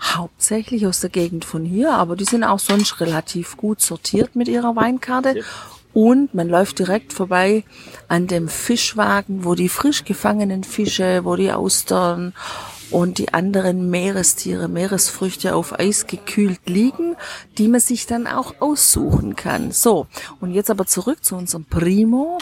hauptsächlich 0.02 0.88
aus 0.88 1.00
der 1.00 1.10
Gegend 1.10 1.46
von 1.46 1.66
hier, 1.66 1.94
aber 1.94 2.16
die 2.16 2.26
sind 2.26 2.44
auch 2.44 2.60
sonst 2.60 3.00
relativ 3.00 3.58
gut 3.58 3.82
sortiert 3.82 4.36
mit 4.36 4.48
ihrer 4.48 4.76
Weinkarte. 4.76 5.44
Und 5.94 6.34
man 6.34 6.50
läuft 6.50 6.80
direkt 6.80 7.14
vorbei 7.14 7.64
an 8.10 8.28
dem 8.28 8.50
Fischwagen, 8.50 9.46
wo 9.46 9.56
die 9.56 9.70
frisch 9.70 10.04
gefangenen 10.04 10.66
Fische, 10.66 11.24
wo 11.24 11.38
die 11.38 11.54
Austern 11.54 12.34
und 12.92 13.18
die 13.18 13.34
anderen 13.34 13.90
Meerestiere, 13.90 14.68
Meeresfrüchte 14.68 15.56
auf 15.56 15.80
Eis 15.80 16.06
gekühlt 16.06 16.60
liegen, 16.66 17.16
die 17.58 17.68
man 17.68 17.80
sich 17.80 18.06
dann 18.08 18.28
auch 18.28 18.56
aussuchen 18.60 19.36
kann. 19.36 19.72
So, 19.72 20.08
und 20.42 20.52
jetzt 20.52 20.70
aber 20.70 20.86
zurück 20.86 21.24
zu 21.24 21.36
unserem 21.36 21.66
Primo. 21.66 22.40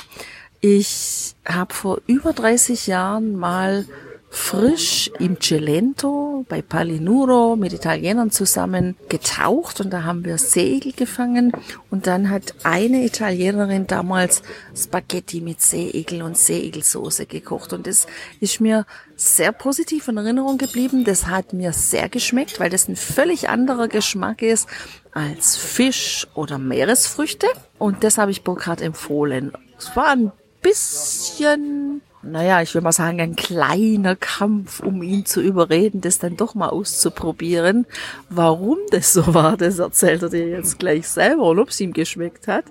Ich 0.60 1.36
habe 1.46 1.74
vor 1.74 2.02
über 2.08 2.34
30 2.34 2.88
Jahren 2.88 3.36
mal 3.36 3.86
frisch 4.34 5.12
im 5.20 5.40
Celento 5.40 6.44
bei 6.50 6.64
Palinuro 6.64 7.56
mit 7.56 7.72
Italienern 7.72 8.32
zusammen 8.32 8.98
getaucht 9.08 9.80
und 9.80 9.92
da 9.92 10.04
haben 10.04 10.26
wir 10.26 10.40
Seeigel 10.40 10.92
gefangen 10.92 11.52
und 11.92 12.08
dann 12.08 12.32
hat 12.32 12.56
eine 12.64 13.06
Italienerin 13.06 13.86
damals 13.86 14.42
Spaghetti 14.76 15.40
mit 15.40 15.62
Seeigel 15.62 16.24
und 16.24 16.36
Seeigelsoße 16.36 17.28
gekocht 17.28 17.74
und 17.74 17.86
das 17.86 18.08
ist 18.40 18.60
mir 18.60 18.88
sehr 19.16 19.52
positiv 19.52 20.08
in 20.08 20.18
Erinnerung 20.18 20.58
geblieben. 20.58 21.04
Das 21.04 21.28
hat 21.28 21.54
mir 21.54 21.72
sehr 21.72 22.10
geschmeckt, 22.10 22.60
weil 22.60 22.72
das 22.72 22.88
ein 22.88 22.96
völlig 22.96 23.50
anderer 23.50 23.88
Geschmack 23.88 24.42
ist 24.42 24.68
als 25.12 25.56
Fisch 25.56 26.28
oder 26.34 26.58
Meeresfrüchte 26.58 27.48
und 27.78 28.04
das 28.04 28.18
habe 28.18 28.32
ich 28.32 28.44
Burkhard 28.44 28.82
empfohlen. 28.82 29.54
Es 29.78 29.96
war 29.96 30.08
ein 30.08 30.32
bisschen 30.64 32.02
naja, 32.24 32.62
ich 32.62 32.74
will 32.74 32.82
mal 32.82 32.92
sagen, 32.92 33.20
ein 33.20 33.36
kleiner 33.36 34.16
Kampf, 34.16 34.80
um 34.80 35.04
ihn 35.04 35.26
zu 35.26 35.42
überreden, 35.42 36.02
das 36.02 36.20
dann 36.20 36.38
doch 36.38 36.56
mal 36.56 36.70
auszuprobieren. 36.70 37.86
Warum 38.30 38.78
das 38.92 39.14
so 39.14 39.34
war, 39.34 39.58
das 39.58 39.80
erzählt 39.80 40.24
er 40.24 40.30
dir 40.30 40.48
jetzt 40.48 40.80
gleich 40.80 41.08
selber 41.08 41.44
und 41.44 41.60
ob 41.60 41.70
es 41.70 41.82
ihm 41.82 41.94
geschmeckt 41.94 42.48
hat. 42.48 42.66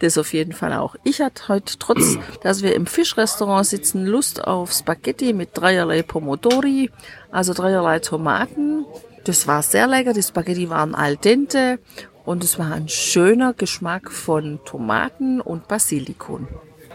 Das 0.00 0.18
auf 0.18 0.32
jeden 0.32 0.52
Fall 0.52 0.74
auch. 0.74 0.94
Ich 1.04 1.20
hatte 1.20 1.48
heute, 1.48 1.78
trotz 1.78 2.18
dass 2.42 2.62
wir 2.62 2.74
im 2.74 2.86
Fischrestaurant 2.86 3.66
sitzen, 3.66 4.06
Lust 4.06 4.44
auf 4.44 4.72
Spaghetti 4.72 5.32
mit 5.32 5.50
dreierlei 5.54 6.02
Pomodori, 6.02 6.90
also 7.30 7.54
dreierlei 7.54 7.98
Tomaten. 8.00 8.84
Das 9.24 9.46
war 9.46 9.62
sehr 9.62 9.86
lecker. 9.86 10.12
Die 10.12 10.22
Spaghetti 10.22 10.70
waren 10.70 10.94
al 10.94 11.16
dente 11.16 11.78
und 12.24 12.44
es 12.44 12.58
war 12.58 12.72
ein 12.72 12.88
schöner 12.88 13.54
Geschmack 13.54 14.12
von 14.12 14.60
Tomaten 14.64 15.40
und 15.40 15.66
Basilikum. 15.66 16.46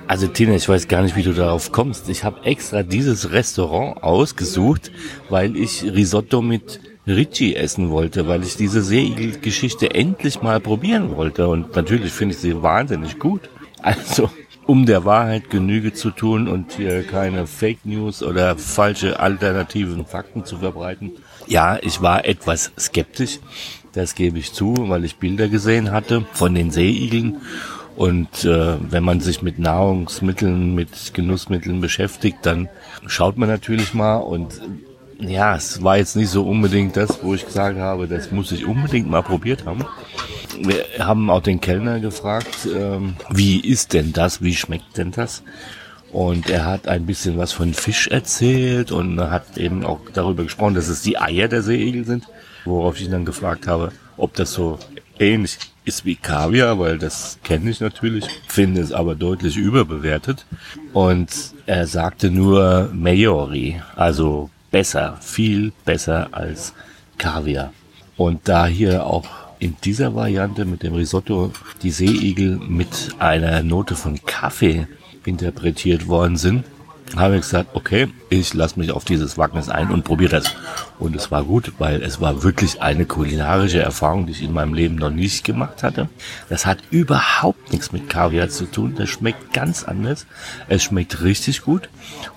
Also 0.06 0.28
Tina, 0.28 0.54
ich 0.54 0.68
weiß 0.68 0.88
gar 0.88 1.02
nicht, 1.02 1.16
wie 1.16 1.24
du 1.24 1.34
darauf 1.34 1.72
kommst. 1.72 2.10
Ich 2.10 2.24
habe 2.24 2.44
extra 2.46 2.84
dieses 2.84 3.32
Restaurant 3.32 4.04
ausgesucht, 4.04 4.92
weil 5.30 5.56
ich 5.56 5.84
Risotto 5.84 6.42
mit 6.42 6.82
Ricci 7.08 7.56
essen 7.56 7.90
wollte, 7.90 8.28
weil 8.28 8.44
ich 8.44 8.56
diese 8.56 8.82
Seeigel-Geschichte 8.82 9.94
endlich 9.94 10.42
mal 10.42 10.60
probieren 10.60 11.16
wollte. 11.16 11.48
Und 11.48 11.76
natürlich 11.76 12.12
finde 12.12 12.36
ich 12.36 12.42
sie 12.42 12.62
wahnsinnig 12.62 13.18
gut. 13.18 13.50
Also, 13.82 14.30
um 14.66 14.86
der 14.86 15.06
Wahrheit 15.06 15.50
Genüge 15.50 15.94
zu 15.94 16.12
tun 16.12 16.48
und 16.48 16.74
hier 16.74 17.04
keine 17.04 17.48
Fake 17.48 17.86
News 17.86 18.24
oder 18.24 18.58
falsche 18.58 19.20
alternativen 19.20 20.06
Fakten 20.06 20.46
zu 20.46 20.58
verbreiten. 20.58 21.12
Ja, 21.48 21.78
ich 21.82 22.02
war 22.02 22.26
etwas 22.26 22.72
skeptisch. 22.80 23.40
Das 23.94 24.16
gebe 24.16 24.40
ich 24.40 24.54
zu, 24.54 24.74
weil 24.90 25.06
ich 25.06 25.18
Bilder 25.18 25.50
gesehen 25.50 25.92
hatte 25.92 26.26
von 26.34 26.56
den 26.56 26.72
Seeigeln 26.72 27.42
und 27.96 28.44
äh, 28.44 28.78
wenn 28.80 29.04
man 29.04 29.20
sich 29.20 29.42
mit 29.42 29.60
Nahrungsmitteln, 29.60 30.74
mit 30.74 31.14
Genussmitteln 31.14 31.82
beschäftigt, 31.82 32.40
dann 32.44 32.70
schaut 33.06 33.38
man 33.38 33.50
natürlich 33.50 33.94
mal 33.94 34.18
und 34.18 34.62
ja, 35.20 35.56
es 35.56 35.84
war 35.84 35.98
jetzt 35.98 36.16
nicht 36.16 36.30
so 36.30 36.44
unbedingt 36.44 36.98
das, 36.98 37.24
wo 37.24 37.34
ich 37.34 37.46
gesagt 37.46 37.78
habe, 37.78 38.08
das 38.08 38.32
muss 38.32 38.52
ich 38.52 38.66
unbedingt 38.66 39.10
mal 39.10 39.22
probiert 39.22 39.66
haben. 39.66 39.86
Wir 40.60 40.86
haben 41.00 41.30
auch 41.30 41.42
den 41.42 41.62
Kellner 41.62 42.00
gefragt, 42.00 42.68
ähm, 42.74 43.16
wie 43.30 43.60
ist 43.60 43.94
denn 43.94 44.14
das, 44.14 44.42
wie 44.42 44.56
schmeckt 44.56 44.98
denn 44.98 45.12
das? 45.12 45.44
Und 46.12 46.50
er 46.50 46.66
hat 46.66 46.88
ein 46.88 47.06
bisschen 47.06 47.38
was 47.38 47.54
von 47.54 47.74
Fisch 47.74 48.08
erzählt 48.08 48.92
und 48.92 49.20
hat 49.20 49.58
eben 49.58 49.84
auch 49.84 50.00
darüber 50.14 50.44
gesprochen, 50.44 50.76
dass 50.76 50.88
es 50.88 51.02
die 51.02 51.18
Eier 51.18 51.48
der 51.48 51.64
Seeigel 51.64 52.06
sind, 52.06 52.28
worauf 52.66 53.00
ich 53.00 53.10
dann 53.10 53.26
gefragt 53.26 53.66
habe, 53.68 53.92
ob 54.16 54.36
das 54.36 54.54
so 54.54 54.78
ähnlich 55.20 55.58
ist 55.86 56.06
wie 56.06 56.16
Kaviar, 56.16 56.80
weil 56.80 56.98
das 56.98 57.40
kenne 57.44 57.70
ich 57.70 57.80
natürlich, 57.80 58.26
finde 58.48 58.82
es 58.82 58.92
aber 58.92 59.16
deutlich 59.16 59.58
überbewertet. 59.58 60.46
Und 60.94 61.30
er 61.66 61.88
sagte 61.88 62.32
nur 62.32 62.90
Majori, 62.94 63.82
also 63.96 64.50
besser, 64.72 65.18
viel 65.22 65.74
besser 65.86 66.30
als 66.32 66.74
Kaviar. 67.18 67.74
Und 68.18 68.48
da 68.48 68.66
hier 68.66 69.06
auch 69.06 69.26
in 69.60 69.76
dieser 69.84 70.14
Variante 70.16 70.66
mit 70.66 70.84
dem 70.84 70.94
Risotto 70.94 71.52
die 71.82 71.92
Seeigel 71.92 72.58
mit 72.58 73.10
einer 73.20 73.64
Note 73.64 73.96
von 73.96 74.20
Kaffee 74.26 74.88
interpretiert 75.26 76.08
worden 76.08 76.38
sind, 76.38 76.66
habe 77.16 77.36
ich 77.36 77.42
gesagt, 77.42 77.70
okay, 77.74 78.08
ich 78.30 78.54
lasse 78.54 78.80
mich 78.80 78.92
auf 78.92 79.06
dieses 79.06 79.38
Wagnis 79.38 79.70
ein 79.70 79.92
und 79.92 80.04
probiere 80.04 80.32
das. 80.32 80.56
Und 81.00 81.16
es 81.16 81.32
war 81.32 81.44
gut, 81.44 81.74
weil 81.78 82.02
es 82.02 82.22
war 82.22 82.44
wirklich 82.44 82.82
eine 82.82 83.06
kulinarische 83.06 83.82
Erfahrung, 83.82 84.26
die 84.26 84.32
ich 84.32 84.42
in 84.42 84.54
meinem 84.54 84.74
Leben 84.74 84.96
noch 84.96 85.10
nicht 85.10 85.44
gemacht 85.44 85.84
hatte. 85.84 86.10
Das 86.50 86.66
hat 86.66 86.80
überhaupt 86.92 87.72
nichts 87.72 87.92
mit 87.92 88.10
Kaviar 88.10 88.50
zu 88.50 88.66
tun. 88.66 88.96
Das 88.98 89.10
schmeckt 89.10 89.54
ganz 89.54 89.84
anders. 89.84 90.26
Es 90.68 90.84
schmeckt 90.84 91.22
richtig 91.22 91.62
gut. 91.62 91.90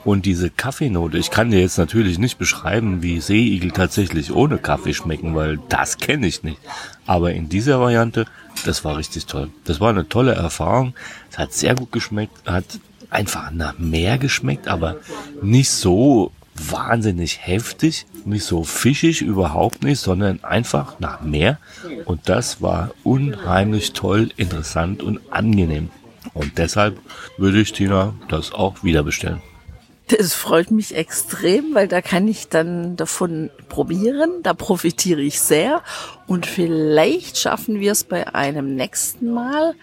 Und 0.04 0.26
diese 0.26 0.50
Kaffeenote, 0.50 1.18
ich 1.18 1.30
kann 1.30 1.50
dir 1.50 1.60
jetzt 1.60 1.78
natürlich 1.78 2.18
nicht 2.18 2.38
beschreiben, 2.38 3.02
wie 3.02 3.20
Seeigel 3.20 3.70
tatsächlich 3.70 4.32
ohne 4.32 4.58
Kaffee 4.58 4.94
schmecken, 4.94 5.34
weil 5.34 5.58
das 5.68 5.98
kenne 5.98 6.26
ich 6.26 6.42
nicht. 6.42 6.58
Aber 7.06 7.32
in 7.32 7.48
dieser 7.48 7.80
Variante, 7.80 8.26
das 8.64 8.84
war 8.84 8.96
richtig 8.96 9.26
toll. 9.26 9.50
Das 9.64 9.80
war 9.80 9.90
eine 9.90 10.08
tolle 10.08 10.34
Erfahrung. 10.34 10.94
Es 11.30 11.38
hat 11.38 11.52
sehr 11.52 11.74
gut 11.74 11.92
geschmeckt, 11.92 12.32
hat 12.46 12.64
einfach 13.10 13.50
nach 13.50 13.78
Meer 13.78 14.18
geschmeckt, 14.18 14.68
aber 14.68 14.96
nicht 15.42 15.70
so 15.70 16.32
wahnsinnig 16.54 17.46
heftig, 17.46 18.06
nicht 18.24 18.44
so 18.44 18.64
fischig 18.64 19.22
überhaupt 19.22 19.82
nicht, 19.82 20.00
sondern 20.00 20.42
einfach 20.42 20.98
nach 21.00 21.20
Meer. 21.20 21.58
Und 22.04 22.28
das 22.28 22.62
war 22.62 22.90
unheimlich 23.04 23.92
toll, 23.92 24.30
interessant 24.36 25.02
und 25.02 25.20
angenehm. 25.30 25.90
Und 26.34 26.58
deshalb 26.58 26.98
würde 27.38 27.60
ich 27.60 27.72
Tina 27.72 28.14
das 28.28 28.52
auch 28.52 28.82
wieder 28.82 29.02
bestellen. 29.02 29.42
Das 30.08 30.34
freut 30.34 30.70
mich 30.70 30.94
extrem, 30.94 31.74
weil 31.74 31.88
da 31.88 32.00
kann 32.00 32.28
ich 32.28 32.48
dann 32.48 32.94
davon 32.94 33.50
probieren, 33.68 34.30
da 34.44 34.54
profitiere 34.54 35.20
ich 35.20 35.40
sehr. 35.40 35.82
Und 36.28 36.46
vielleicht 36.46 37.38
schaffen 37.38 37.80
wir 37.80 37.90
es 37.90 38.04
bei 38.04 38.32
einem 38.32 38.76
nächsten 38.76 39.32
Mal 39.32 39.74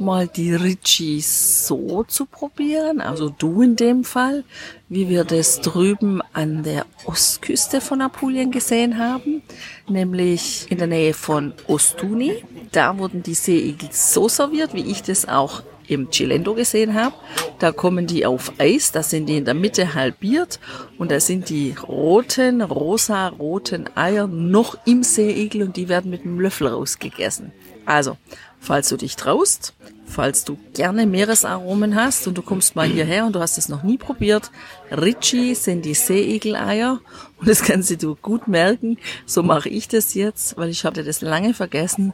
mal 0.00 0.26
die 0.26 0.52
Ritchie 0.52 1.20
so 1.20 2.02
zu 2.02 2.26
probieren, 2.26 3.00
also 3.00 3.30
du 3.30 3.62
in 3.62 3.76
dem 3.76 4.02
Fall, 4.02 4.42
wie 4.88 5.08
wir 5.08 5.22
das 5.22 5.60
drüben 5.60 6.22
an 6.32 6.64
der 6.64 6.84
Ostküste 7.04 7.80
von 7.80 8.00
Apulien 8.00 8.50
gesehen 8.50 8.98
haben, 8.98 9.42
nämlich 9.88 10.66
in 10.70 10.78
der 10.78 10.88
Nähe 10.88 11.14
von 11.14 11.52
Ostuni. 11.68 12.44
Da 12.72 12.98
wurden 12.98 13.22
die 13.22 13.34
Seeigel 13.34 13.90
so 13.92 14.28
serviert, 14.28 14.74
wie 14.74 14.90
ich 14.90 15.02
das 15.02 15.28
auch 15.28 15.62
im 15.88 16.10
Chilendo 16.10 16.54
gesehen 16.54 16.94
habe. 16.94 17.14
Da 17.58 17.72
kommen 17.72 18.06
die 18.06 18.26
auf 18.26 18.52
Eis, 18.58 18.92
da 18.92 19.02
sind 19.02 19.26
die 19.26 19.36
in 19.36 19.44
der 19.44 19.54
Mitte 19.54 19.94
halbiert 19.94 20.60
und 20.98 21.10
da 21.10 21.20
sind 21.20 21.48
die 21.48 21.74
roten, 21.86 22.62
rosa-roten 22.62 23.88
Eier 23.96 24.26
noch 24.26 24.78
im 24.84 25.02
Seeigel 25.02 25.62
und 25.62 25.76
die 25.76 25.88
werden 25.88 26.10
mit 26.10 26.22
einem 26.22 26.40
Löffel 26.40 26.68
rausgegessen. 26.68 27.52
Also, 27.86 28.16
falls 28.60 28.90
du 28.90 28.96
dich 28.96 29.16
traust, 29.16 29.72
falls 30.06 30.44
du 30.44 30.58
gerne 30.74 31.06
Meeresaromen 31.06 31.94
hast 31.94 32.26
und 32.26 32.36
du 32.36 32.42
kommst 32.42 32.76
mal 32.76 32.86
hierher 32.86 33.24
und 33.24 33.34
du 33.34 33.40
hast 33.40 33.58
es 33.58 33.68
noch 33.68 33.82
nie 33.82 33.98
probiert, 33.98 34.50
Ritchie 34.90 35.54
sind 35.54 35.84
die 35.84 35.94
Seeigel-Eier 35.94 37.00
und 37.38 37.48
das 37.48 37.62
kannst 37.62 38.02
du 38.02 38.14
gut 38.16 38.48
merken. 38.48 38.98
So 39.26 39.42
mache 39.42 39.68
ich 39.68 39.88
das 39.88 40.14
jetzt, 40.14 40.56
weil 40.56 40.70
ich 40.70 40.84
habe 40.84 41.02
das 41.02 41.20
lange 41.20 41.54
vergessen. 41.54 42.12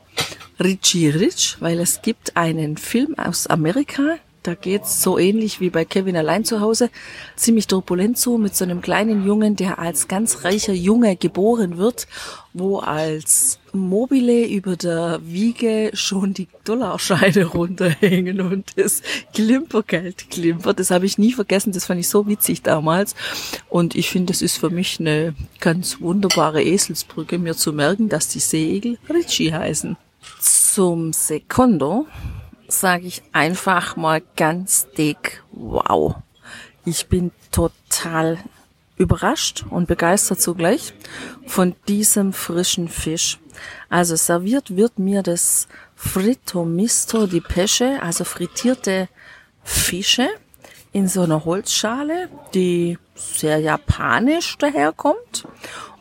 Richie 0.62 1.09
Rich, 1.09 1.57
weil 1.61 1.81
es 1.81 2.03
gibt 2.03 2.37
einen 2.37 2.77
Film 2.77 3.19
aus 3.19 3.47
Amerika, 3.47 4.19
da 4.45 4.55
geht's 4.55 5.03
so 5.03 5.19
ähnlich 5.19 5.61
wie 5.61 5.71
bei 5.71 5.87
Kevin 5.87 6.19
allein 6.19 6.45
zu 6.45 6.61
Hause, 6.61 6.90
ziemlich 7.35 7.67
turbulent 7.67 8.19
zu 8.19 8.37
mit 8.37 8.55
so 8.55 8.67
einem 8.67 8.83
kleinen 8.83 9.27
Jungen, 9.27 9.57
der 9.57 9.79
als 9.79 10.07
ganz 10.07 10.45
reicher 10.45 10.75
Junge 10.75 11.17
geboren 11.17 11.79
wird, 11.79 12.07
wo 12.53 12.79
als 12.79 13.59
Mobile 13.73 14.47
über 14.47 14.77
der 14.77 15.21
Wiege 15.25 15.93
schon 15.95 16.35
die 16.35 16.49
Dollarscheine 16.64 17.45
runterhängen 17.55 18.43
und 18.43 18.77
das 18.77 19.01
Klimpergeld 19.33 20.29
klimpert. 20.29 20.79
Das 20.79 20.90
habe 20.90 21.07
ich 21.07 21.17
nie 21.17 21.33
vergessen, 21.33 21.73
das 21.73 21.87
fand 21.87 22.01
ich 22.01 22.11
so 22.11 22.27
witzig 22.27 22.61
damals. 22.61 23.14
Und 23.71 23.95
ich 23.95 24.11
finde, 24.11 24.35
das 24.35 24.43
ist 24.43 24.59
für 24.59 24.69
mich 24.69 25.01
eine 25.01 25.35
ganz 25.59 26.03
wunderbare 26.03 26.62
Eselsbrücke, 26.62 27.38
mir 27.38 27.57
zu 27.57 27.73
merken, 27.73 28.11
dass 28.11 28.29
die 28.29 28.40
Seeigel 28.40 28.99
Richie 29.09 29.55
heißen. 29.55 29.97
Zum 30.41 31.13
Sekondo 31.13 32.07
sage 32.69 33.07
ich 33.07 33.23
einfach 33.33 33.97
mal 33.97 34.23
ganz 34.37 34.89
dick, 34.97 35.43
wow. 35.53 36.17
Ich 36.85 37.09
bin 37.09 37.31
total 37.51 38.39
überrascht 38.97 39.65
und 39.71 39.89
begeistert 39.89 40.41
zugleich 40.41 40.95
von 41.47 41.75
diesem 41.89 42.33
frischen 42.33 42.89
Fisch. 42.89 43.39
Also 43.89 44.17
serviert 44.17 44.77
wird 44.77 44.99
mir 44.99 45.23
das 45.23 45.69
Fritto 45.95 46.65
Misto 46.65 47.27
di 47.27 47.41
Pesce, 47.41 48.01
also 48.01 48.25
frittierte 48.25 49.09
Fische 49.63 50.29
in 50.93 51.09
so 51.09 51.23
einer 51.23 51.45
Holzschale, 51.45 52.29
die 52.53 52.99
sehr 53.14 53.59
japanisch 53.59 54.57
daherkommt. 54.59 55.46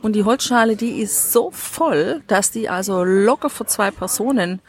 Und 0.01 0.13
die 0.13 0.23
Holzschale, 0.23 0.75
die 0.75 1.01
ist 1.01 1.31
so 1.31 1.51
voll, 1.51 2.21
dass 2.27 2.51
die 2.51 2.69
also 2.69 3.03
locker 3.03 3.49
für 3.49 3.65
zwei 3.65 3.91
Personen 3.91 4.61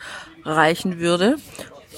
reichen 0.45 1.01
würde. 1.01 1.37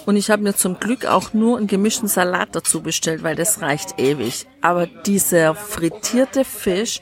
Und 0.06 0.16
ich 0.16 0.30
habe 0.30 0.42
mir 0.42 0.54
zum 0.54 0.78
Glück 0.78 1.04
auch 1.04 1.32
nur 1.32 1.58
einen 1.58 1.66
gemischten 1.66 2.08
Salat 2.08 2.50
dazu 2.52 2.80
bestellt, 2.80 3.24
weil 3.24 3.34
das 3.34 3.60
reicht 3.60 3.98
ewig. 3.98 4.46
Aber 4.60 4.86
dieser 4.86 5.56
frittierte 5.56 6.44
Fisch, 6.44 7.00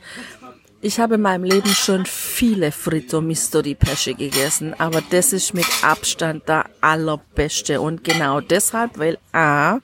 ich 0.85 1.01
habe 1.01 1.14
in 1.14 1.23
meinem 1.23 1.44
Leben 1.44 1.70
schon 1.70 2.05
viele 2.05 2.70
Fritto 2.70 3.23
Misto 3.23 3.62
di 3.62 3.75
Pesce 3.75 4.14
gegessen, 4.14 4.75
aber 4.79 5.03
das 5.11 5.33
ist 5.33 5.55
mit 5.55 5.64
Abstand 5.83 6.47
der 6.47 6.66
allerbeste. 6.83 7.81
Und 7.81 8.05
genau 8.05 8.40
deshalb, 8.40 8.99
weil 8.99 9.18
A, 9.33 9.79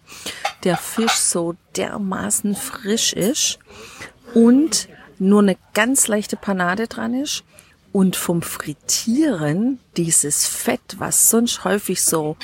der 0.62 0.76
Fisch 0.76 1.14
so 1.14 1.54
dermaßen 1.74 2.54
frisch 2.54 3.14
ist 3.14 3.58
und 4.34 4.88
nur 5.18 5.40
eine 5.40 5.56
ganz 5.72 6.06
leichte 6.06 6.36
Panade 6.36 6.86
dran 6.86 7.14
ist 7.14 7.44
und 7.92 8.14
vom 8.14 8.42
Frittieren 8.42 9.80
dieses 9.96 10.46
Fett, 10.46 10.96
was 10.98 11.30
sonst 11.30 11.64
häufig 11.64 12.02
so 12.02 12.36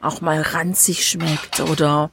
auch 0.00 0.20
mal 0.20 0.40
ranzig 0.40 1.06
schmeckt 1.06 1.60
oder 1.60 2.10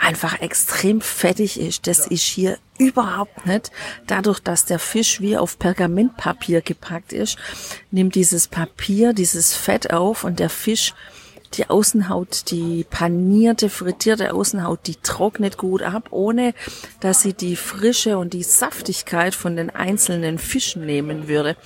einfach 0.00 0.40
extrem 0.40 1.00
fettig 1.00 1.60
ist. 1.60 1.86
Das 1.86 2.06
ist 2.06 2.22
hier 2.22 2.58
überhaupt 2.78 3.46
nicht. 3.46 3.70
Dadurch, 4.06 4.40
dass 4.40 4.64
der 4.64 4.78
Fisch 4.78 5.20
wie 5.20 5.36
auf 5.36 5.58
Pergamentpapier 5.58 6.62
gepackt 6.62 7.12
ist, 7.12 7.36
nimmt 7.90 8.14
dieses 8.14 8.48
Papier 8.48 9.12
dieses 9.12 9.54
Fett 9.54 9.92
auf 9.92 10.24
und 10.24 10.40
der 10.40 10.50
Fisch 10.50 10.94
die 11.54 11.68
Außenhaut, 11.68 12.50
die 12.50 12.86
panierte, 12.88 13.70
frittierte 13.70 14.32
Außenhaut, 14.32 14.86
die 14.86 14.96
trocknet 14.96 15.56
gut 15.56 15.82
ab, 15.82 16.08
ohne 16.10 16.54
dass 17.00 17.22
sie 17.22 17.32
die 17.32 17.56
Frische 17.56 18.18
und 18.18 18.34
die 18.34 18.44
Saftigkeit 18.44 19.34
von 19.34 19.56
den 19.56 19.70
einzelnen 19.70 20.38
Fischen 20.38 20.86
nehmen 20.86 21.26
würde. 21.26 21.56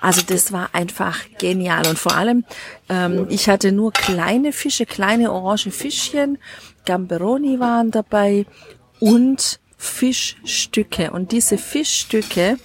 Also 0.00 0.22
das 0.24 0.52
war 0.52 0.70
einfach 0.74 1.18
genial. 1.38 1.86
Und 1.88 1.98
vor 1.98 2.14
allem, 2.14 2.44
ähm, 2.88 3.26
ich 3.30 3.48
hatte 3.48 3.72
nur 3.72 3.92
kleine 3.92 4.52
Fische, 4.52 4.86
kleine 4.86 5.32
orange 5.32 5.70
Fischchen, 5.70 6.38
Gamberoni 6.84 7.60
waren 7.60 7.90
dabei 7.90 8.46
und 9.00 9.60
Fischstücke. 9.76 11.10
Und 11.10 11.32
diese 11.32 11.58
Fischstücke, 11.58 12.56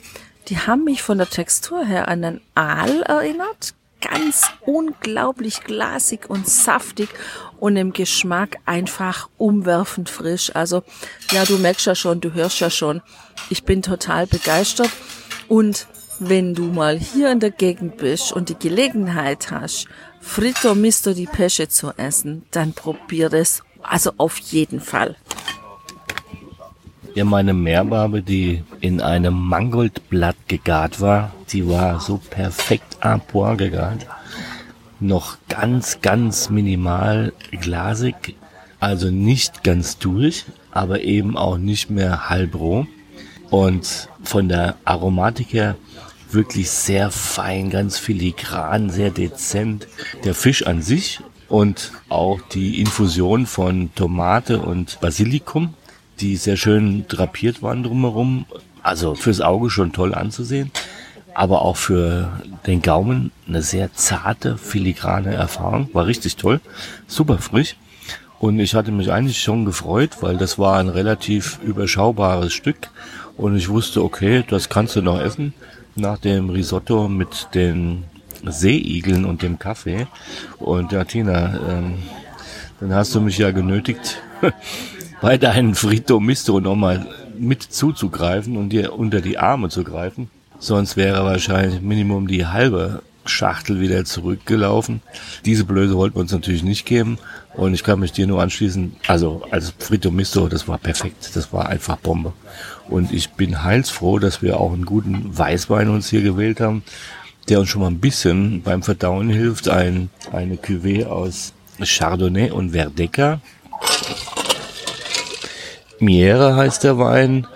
die 0.47 0.59
haben 0.59 0.83
mich 0.83 1.01
von 1.01 1.17
der 1.17 1.29
Textur 1.29 1.83
her 1.83 2.07
an 2.07 2.23
einen 2.23 2.41
Aal 2.55 3.01
erinnert, 3.01 3.73
ganz 4.01 4.47
unglaublich 4.61 5.63
glasig 5.63 6.29
und 6.29 6.47
saftig 6.47 7.09
und 7.59 7.75
im 7.75 7.93
Geschmack 7.93 8.57
einfach 8.65 9.29
umwerfend 9.37 10.09
frisch. 10.09 10.55
Also 10.55 10.83
ja, 11.31 11.43
du 11.45 11.57
merkst 11.57 11.87
ja 11.87 11.95
schon, 11.95 12.21
du 12.21 12.33
hörst 12.33 12.59
ja 12.59 12.69
schon, 12.69 13.01
ich 13.49 13.63
bin 13.63 13.81
total 13.81 14.27
begeistert 14.27 14.91
und 15.47 15.87
wenn 16.19 16.55
du 16.55 16.65
mal 16.65 16.97
hier 16.97 17.31
in 17.31 17.39
der 17.39 17.51
Gegend 17.51 17.97
bist 17.97 18.31
und 18.31 18.49
die 18.49 18.57
Gelegenheit 18.57 19.51
hast, 19.51 19.87
Fritto 20.19 20.75
Misto 20.75 21.13
di 21.13 21.25
Pesce 21.25 21.69
zu 21.69 21.91
essen, 21.95 22.45
dann 22.51 22.73
probier 22.73 23.29
das 23.29 23.61
also 23.83 24.11
auf 24.17 24.37
jeden 24.39 24.79
Fall. 24.79 25.15
Ja, 27.15 27.25
meine 27.25 27.53
Meerbarbe, 27.53 28.21
die 28.21 28.63
in 28.79 29.01
einem 29.01 29.33
Mangoldblatt 29.33 30.35
gegart 30.47 31.01
war, 31.01 31.33
die 31.49 31.67
war 31.67 31.99
so 31.99 32.17
perfekt 32.17 32.97
à 33.01 33.17
point 33.17 33.57
gegart. 33.57 34.05
Noch 34.99 35.37
ganz, 35.49 36.01
ganz 36.01 36.49
minimal 36.49 37.33
glasig, 37.51 38.35
also 38.79 39.09
nicht 39.09 39.63
ganz 39.63 39.97
durch, 39.97 40.45
aber 40.71 41.01
eben 41.01 41.37
auch 41.37 41.57
nicht 41.57 41.89
mehr 41.89 42.29
halb 42.29 42.53
roh. 42.53 42.85
Und 43.49 44.09
von 44.23 44.47
der 44.47 44.75
Aromatik 44.85 45.53
her 45.53 45.75
wirklich 46.29 46.69
sehr 46.69 47.09
fein, 47.09 47.69
ganz 47.69 47.97
filigran, 47.97 48.89
sehr 48.89 49.09
dezent. 49.09 49.87
Der 50.23 50.35
Fisch 50.35 50.67
an 50.67 50.81
sich 50.81 51.19
und 51.49 51.91
auch 52.09 52.41
die 52.41 52.81
Infusion 52.81 53.45
von 53.45 53.89
Tomate 53.95 54.59
und 54.59 54.99
Basilikum 55.01 55.73
die 56.19 56.35
sehr 56.35 56.57
schön 56.57 57.05
drapiert 57.07 57.61
waren 57.61 57.83
drumherum. 57.83 58.45
Also 58.83 59.15
fürs 59.15 59.41
Auge 59.41 59.69
schon 59.69 59.91
toll 59.91 60.13
anzusehen, 60.13 60.71
aber 61.33 61.61
auch 61.63 61.75
für 61.75 62.41
den 62.65 62.81
Gaumen 62.81 63.31
eine 63.47 63.61
sehr 63.61 63.93
zarte, 63.93 64.57
filigrane 64.57 65.33
Erfahrung. 65.33 65.89
War 65.93 66.05
richtig 66.05 66.37
toll, 66.37 66.61
super 67.07 67.37
frisch. 67.37 67.75
Und 68.39 68.59
ich 68.59 68.75
hatte 68.75 68.91
mich 68.91 69.11
eigentlich 69.11 69.41
schon 69.41 69.65
gefreut, 69.65 70.17
weil 70.21 70.37
das 70.37 70.59
war 70.59 70.77
ein 70.77 70.89
relativ 70.89 71.59
überschaubares 71.63 72.53
Stück. 72.53 72.89
Und 73.35 73.57
ich 73.57 73.67
wusste, 73.67 74.03
okay, 74.03 74.43
das 74.47 74.69
kannst 74.69 74.95
du 74.95 75.01
noch 75.01 75.19
essen. 75.19 75.53
Nach 75.95 76.19
dem 76.19 76.51
Risotto 76.51 77.09
mit 77.09 77.49
den 77.55 78.03
Seeigeln 78.45 79.25
und 79.25 79.41
dem 79.41 79.59
Kaffee. 79.59 80.07
Und 80.59 80.91
ja, 80.91 81.03
Tina, 81.03 81.59
ähm, 81.69 81.95
dann 82.79 82.93
hast 82.93 83.13
du 83.15 83.21
mich 83.21 83.37
ja 83.37 83.51
genötigt, 83.51 84.21
bei 85.21 85.37
deinen 85.37 85.75
Frito 85.75 86.19
Misto 86.19 86.59
nochmal 86.59 87.07
mit 87.37 87.63
zuzugreifen 87.63 88.57
und 88.57 88.69
dir 88.69 88.93
unter 88.93 89.21
die 89.21 89.37
Arme 89.37 89.69
zu 89.69 89.83
greifen. 89.83 90.29
Sonst 90.59 90.97
wäre 90.97 91.23
wahrscheinlich 91.23 91.81
Minimum 91.81 92.27
die 92.27 92.45
halbe 92.45 93.03
Schachtel 93.25 93.79
wieder 93.79 94.05
zurückgelaufen. 94.05 95.01
Diese 95.45 95.65
Blöße 95.65 95.95
wollten 95.95 96.15
wir 96.15 96.21
uns 96.21 96.31
natürlich 96.31 96.63
nicht 96.63 96.85
geben. 96.85 97.17
Und 97.55 97.73
ich 97.73 97.83
kann 97.83 97.99
mich 97.99 98.11
dir 98.11 98.27
nur 98.27 98.41
anschließen. 98.41 98.95
Also 99.07 99.43
als 99.51 99.73
Frito 99.77 100.11
Misto, 100.11 100.47
das 100.47 100.67
war 100.67 100.77
perfekt. 100.77 101.31
Das 101.35 101.51
war 101.53 101.67
einfach 101.67 101.97
Bombe. 101.97 102.33
Und 102.87 103.11
ich 103.11 103.31
bin 103.31 103.63
heilsfroh, 103.63 104.19
dass 104.19 104.41
wir 104.41 104.59
auch 104.59 104.73
einen 104.73 104.85
guten 104.85 105.37
Weißwein 105.37 105.89
uns 105.89 106.09
hier 106.09 106.21
gewählt 106.21 106.59
haben, 106.59 106.83
der 107.49 107.59
uns 107.59 107.69
schon 107.69 107.81
mal 107.81 107.87
ein 107.87 107.99
bisschen 107.99 108.61
beim 108.61 108.83
Verdauen 108.83 109.29
hilft. 109.29 109.69
Ein, 109.69 110.09
eine 110.31 110.55
Cuvée 110.55 111.05
aus 111.05 111.53
Chardonnay 111.81 112.51
und 112.51 112.71
Verdeca. 112.71 113.39
Miera 115.99 116.55
heißt 116.55 116.83
der 116.83 116.97
Wein. 116.97 117.47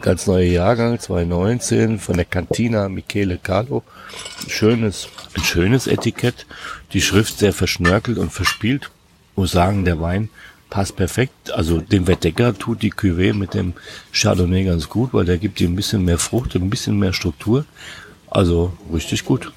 Ganz 0.00 0.28
neuer 0.28 0.44
Jahrgang, 0.44 1.00
2019, 1.00 1.98
von 1.98 2.16
der 2.16 2.24
Cantina 2.24 2.88
Michele 2.88 3.38
Carlo. 3.38 3.82
Schönes, 4.46 5.08
ein 5.34 5.42
schönes 5.42 5.88
Etikett. 5.88 6.46
Die 6.92 7.00
Schrift 7.00 7.38
sehr 7.38 7.52
verschnörkelt 7.52 8.18
und 8.18 8.32
verspielt. 8.32 8.90
Muss 9.34 9.50
sagen, 9.50 9.84
der 9.84 10.00
Wein 10.00 10.28
passt 10.70 10.96
perfekt. 10.96 11.50
Also 11.50 11.80
dem 11.80 12.06
Verdecker 12.06 12.56
tut 12.56 12.82
die 12.82 12.92
Cuvée 12.92 13.34
mit 13.34 13.54
dem 13.54 13.72
Chardonnay 14.12 14.64
ganz 14.64 14.88
gut, 14.88 15.12
weil 15.12 15.24
der 15.24 15.38
gibt 15.38 15.60
ihm 15.60 15.72
ein 15.72 15.76
bisschen 15.76 16.04
mehr 16.04 16.18
Frucht, 16.18 16.54
ein 16.54 16.70
bisschen 16.70 16.98
mehr 16.98 17.12
Struktur. 17.12 17.64
Also 18.32 18.72
richtig 18.90 19.26
gut. 19.26 19.52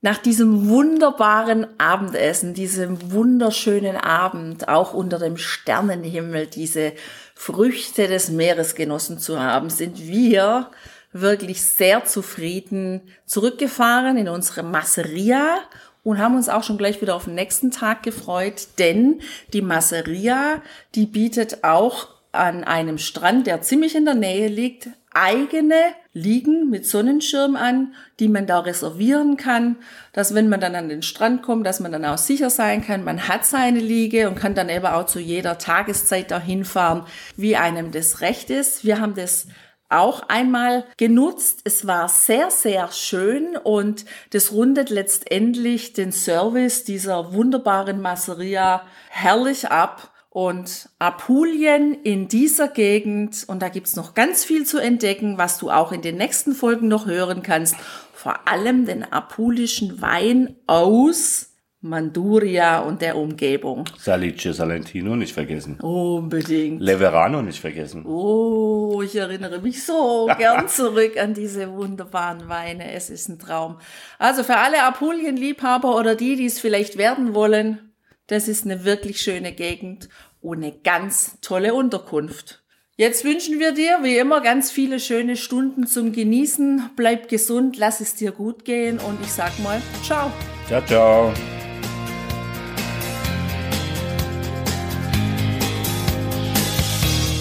Nach 0.00 0.16
diesem 0.16 0.68
wunderbaren 0.68 1.66
Abendessen, 1.78 2.54
diesem 2.54 3.12
wunderschönen 3.12 3.96
Abend, 3.96 4.68
auch 4.68 4.94
unter 4.94 5.18
dem 5.18 5.36
Sternenhimmel, 5.36 6.46
diese 6.46 6.92
Früchte 7.34 8.08
des 8.08 8.30
Meeres 8.30 8.74
genossen 8.74 9.18
zu 9.18 9.38
haben, 9.38 9.68
sind 9.68 10.00
wir 10.00 10.70
wirklich 11.12 11.62
sehr 11.62 12.06
zufrieden 12.06 13.02
zurückgefahren 13.26 14.16
in 14.16 14.28
unsere 14.28 14.62
Masseria 14.62 15.58
und 16.02 16.18
haben 16.18 16.36
uns 16.36 16.48
auch 16.48 16.62
schon 16.62 16.78
gleich 16.78 17.02
wieder 17.02 17.14
auf 17.14 17.24
den 17.24 17.34
nächsten 17.34 17.70
Tag 17.70 18.02
gefreut, 18.02 18.68
denn 18.78 19.20
die 19.52 19.62
Masseria, 19.62 20.62
die 20.94 21.06
bietet 21.06 21.62
auch 21.64 22.08
an 22.32 22.64
einem 22.64 22.96
Strand, 22.96 23.46
der 23.46 23.60
ziemlich 23.60 23.94
in 23.94 24.06
der 24.06 24.14
Nähe 24.14 24.48
liegt, 24.48 24.88
eigene 25.18 25.94
Liegen 26.12 26.70
mit 26.70 26.86
Sonnenschirm 26.86 27.56
an, 27.56 27.94
die 28.20 28.28
man 28.28 28.46
da 28.46 28.60
reservieren 28.60 29.36
kann, 29.36 29.76
dass 30.12 30.34
wenn 30.34 30.48
man 30.48 30.60
dann 30.60 30.74
an 30.74 30.88
den 30.88 31.02
Strand 31.02 31.42
kommt, 31.42 31.66
dass 31.66 31.80
man 31.80 31.92
dann 31.92 32.04
auch 32.04 32.18
sicher 32.18 32.50
sein 32.50 32.84
kann, 32.84 33.04
man 33.04 33.28
hat 33.28 33.44
seine 33.44 33.80
Liege 33.80 34.28
und 34.28 34.36
kann 34.36 34.54
dann 34.54 34.68
eben 34.68 34.86
auch 34.86 35.06
zu 35.06 35.20
jeder 35.20 35.58
Tageszeit 35.58 36.30
dahin 36.30 36.64
fahren, 36.64 37.04
wie 37.36 37.56
einem 37.56 37.90
das 37.90 38.20
recht 38.20 38.50
ist. 38.50 38.84
Wir 38.84 39.00
haben 39.00 39.14
das 39.14 39.46
auch 39.88 40.28
einmal 40.28 40.84
genutzt. 40.98 41.60
Es 41.64 41.86
war 41.86 42.08
sehr, 42.08 42.50
sehr 42.50 42.92
schön 42.92 43.56
und 43.56 44.04
das 44.30 44.52
rundet 44.52 44.90
letztendlich 44.90 45.94
den 45.94 46.12
Service 46.12 46.84
dieser 46.84 47.32
wunderbaren 47.32 48.00
Masseria 48.00 48.82
herrlich 49.08 49.70
ab. 49.70 50.12
Und 50.38 50.88
Apulien 51.00 51.94
in 52.04 52.28
dieser 52.28 52.68
Gegend, 52.68 53.42
und 53.48 53.60
da 53.60 53.68
gibt's 53.68 53.96
noch 53.96 54.14
ganz 54.14 54.44
viel 54.44 54.64
zu 54.64 54.78
entdecken, 54.78 55.36
was 55.36 55.58
du 55.58 55.68
auch 55.68 55.90
in 55.90 56.00
den 56.00 56.16
nächsten 56.16 56.52
Folgen 56.52 56.86
noch 56.86 57.06
hören 57.06 57.42
kannst, 57.42 57.74
vor 58.12 58.46
allem 58.46 58.86
den 58.86 59.02
apulischen 59.02 60.00
Wein 60.00 60.54
aus 60.68 61.56
Manduria 61.80 62.78
und 62.78 63.02
der 63.02 63.16
Umgebung. 63.16 63.86
Salice 63.98 64.54
Salentino 64.54 65.16
nicht 65.16 65.34
vergessen. 65.34 65.80
Unbedingt. 65.80 66.80
Leverano 66.80 67.42
nicht 67.42 67.58
vergessen. 67.58 68.06
Oh, 68.06 69.02
ich 69.02 69.16
erinnere 69.16 69.60
mich 69.60 69.84
so 69.84 70.30
gern 70.38 70.68
zurück 70.68 71.20
an 71.20 71.34
diese 71.34 71.72
wunderbaren 71.72 72.48
Weine. 72.48 72.92
Es 72.92 73.10
ist 73.10 73.28
ein 73.28 73.40
Traum. 73.40 73.78
Also 74.20 74.44
für 74.44 74.58
alle 74.58 74.84
Apulien-Liebhaber 74.84 75.96
oder 75.96 76.14
die, 76.14 76.36
die 76.36 76.46
es 76.46 76.60
vielleicht 76.60 76.96
werden 76.96 77.34
wollen, 77.34 77.80
das 78.28 78.46
ist 78.46 78.64
eine 78.64 78.84
wirklich 78.84 79.20
schöne 79.20 79.52
Gegend 79.52 80.08
und 80.40 80.58
eine 80.58 80.72
ganz 80.72 81.38
tolle 81.40 81.74
Unterkunft. 81.74 82.62
Jetzt 82.96 83.24
wünschen 83.24 83.60
wir 83.60 83.72
dir, 83.72 83.98
wie 84.02 84.18
immer, 84.18 84.40
ganz 84.40 84.72
viele 84.72 84.98
schöne 84.98 85.36
Stunden 85.36 85.86
zum 85.86 86.12
Genießen. 86.12 86.90
Bleib 86.96 87.28
gesund, 87.28 87.76
lass 87.76 88.00
es 88.00 88.16
dir 88.16 88.32
gut 88.32 88.64
gehen 88.64 88.98
und 88.98 89.20
ich 89.22 89.30
sag 89.30 89.56
mal, 89.60 89.80
ciao. 90.02 90.32
Ciao, 90.66 90.84
ciao. 90.84 91.32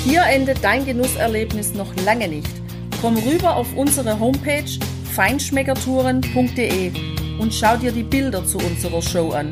Hier 0.05 0.21
endet 0.21 0.63
dein 0.63 0.85
Genusserlebnis 0.85 1.73
noch 1.73 1.93
lange 2.05 2.27
nicht. 2.27 2.47
Komm 3.01 3.17
rüber 3.17 3.55
auf 3.55 3.75
unsere 3.75 4.19
Homepage 4.19 4.69
feinschmeckertouren.de 5.15 6.91
und 7.39 7.53
schau 7.53 7.75
dir 7.77 7.91
die 7.91 8.03
Bilder 8.03 8.45
zu 8.45 8.57
unserer 8.59 9.01
Show 9.01 9.31
an. 9.31 9.51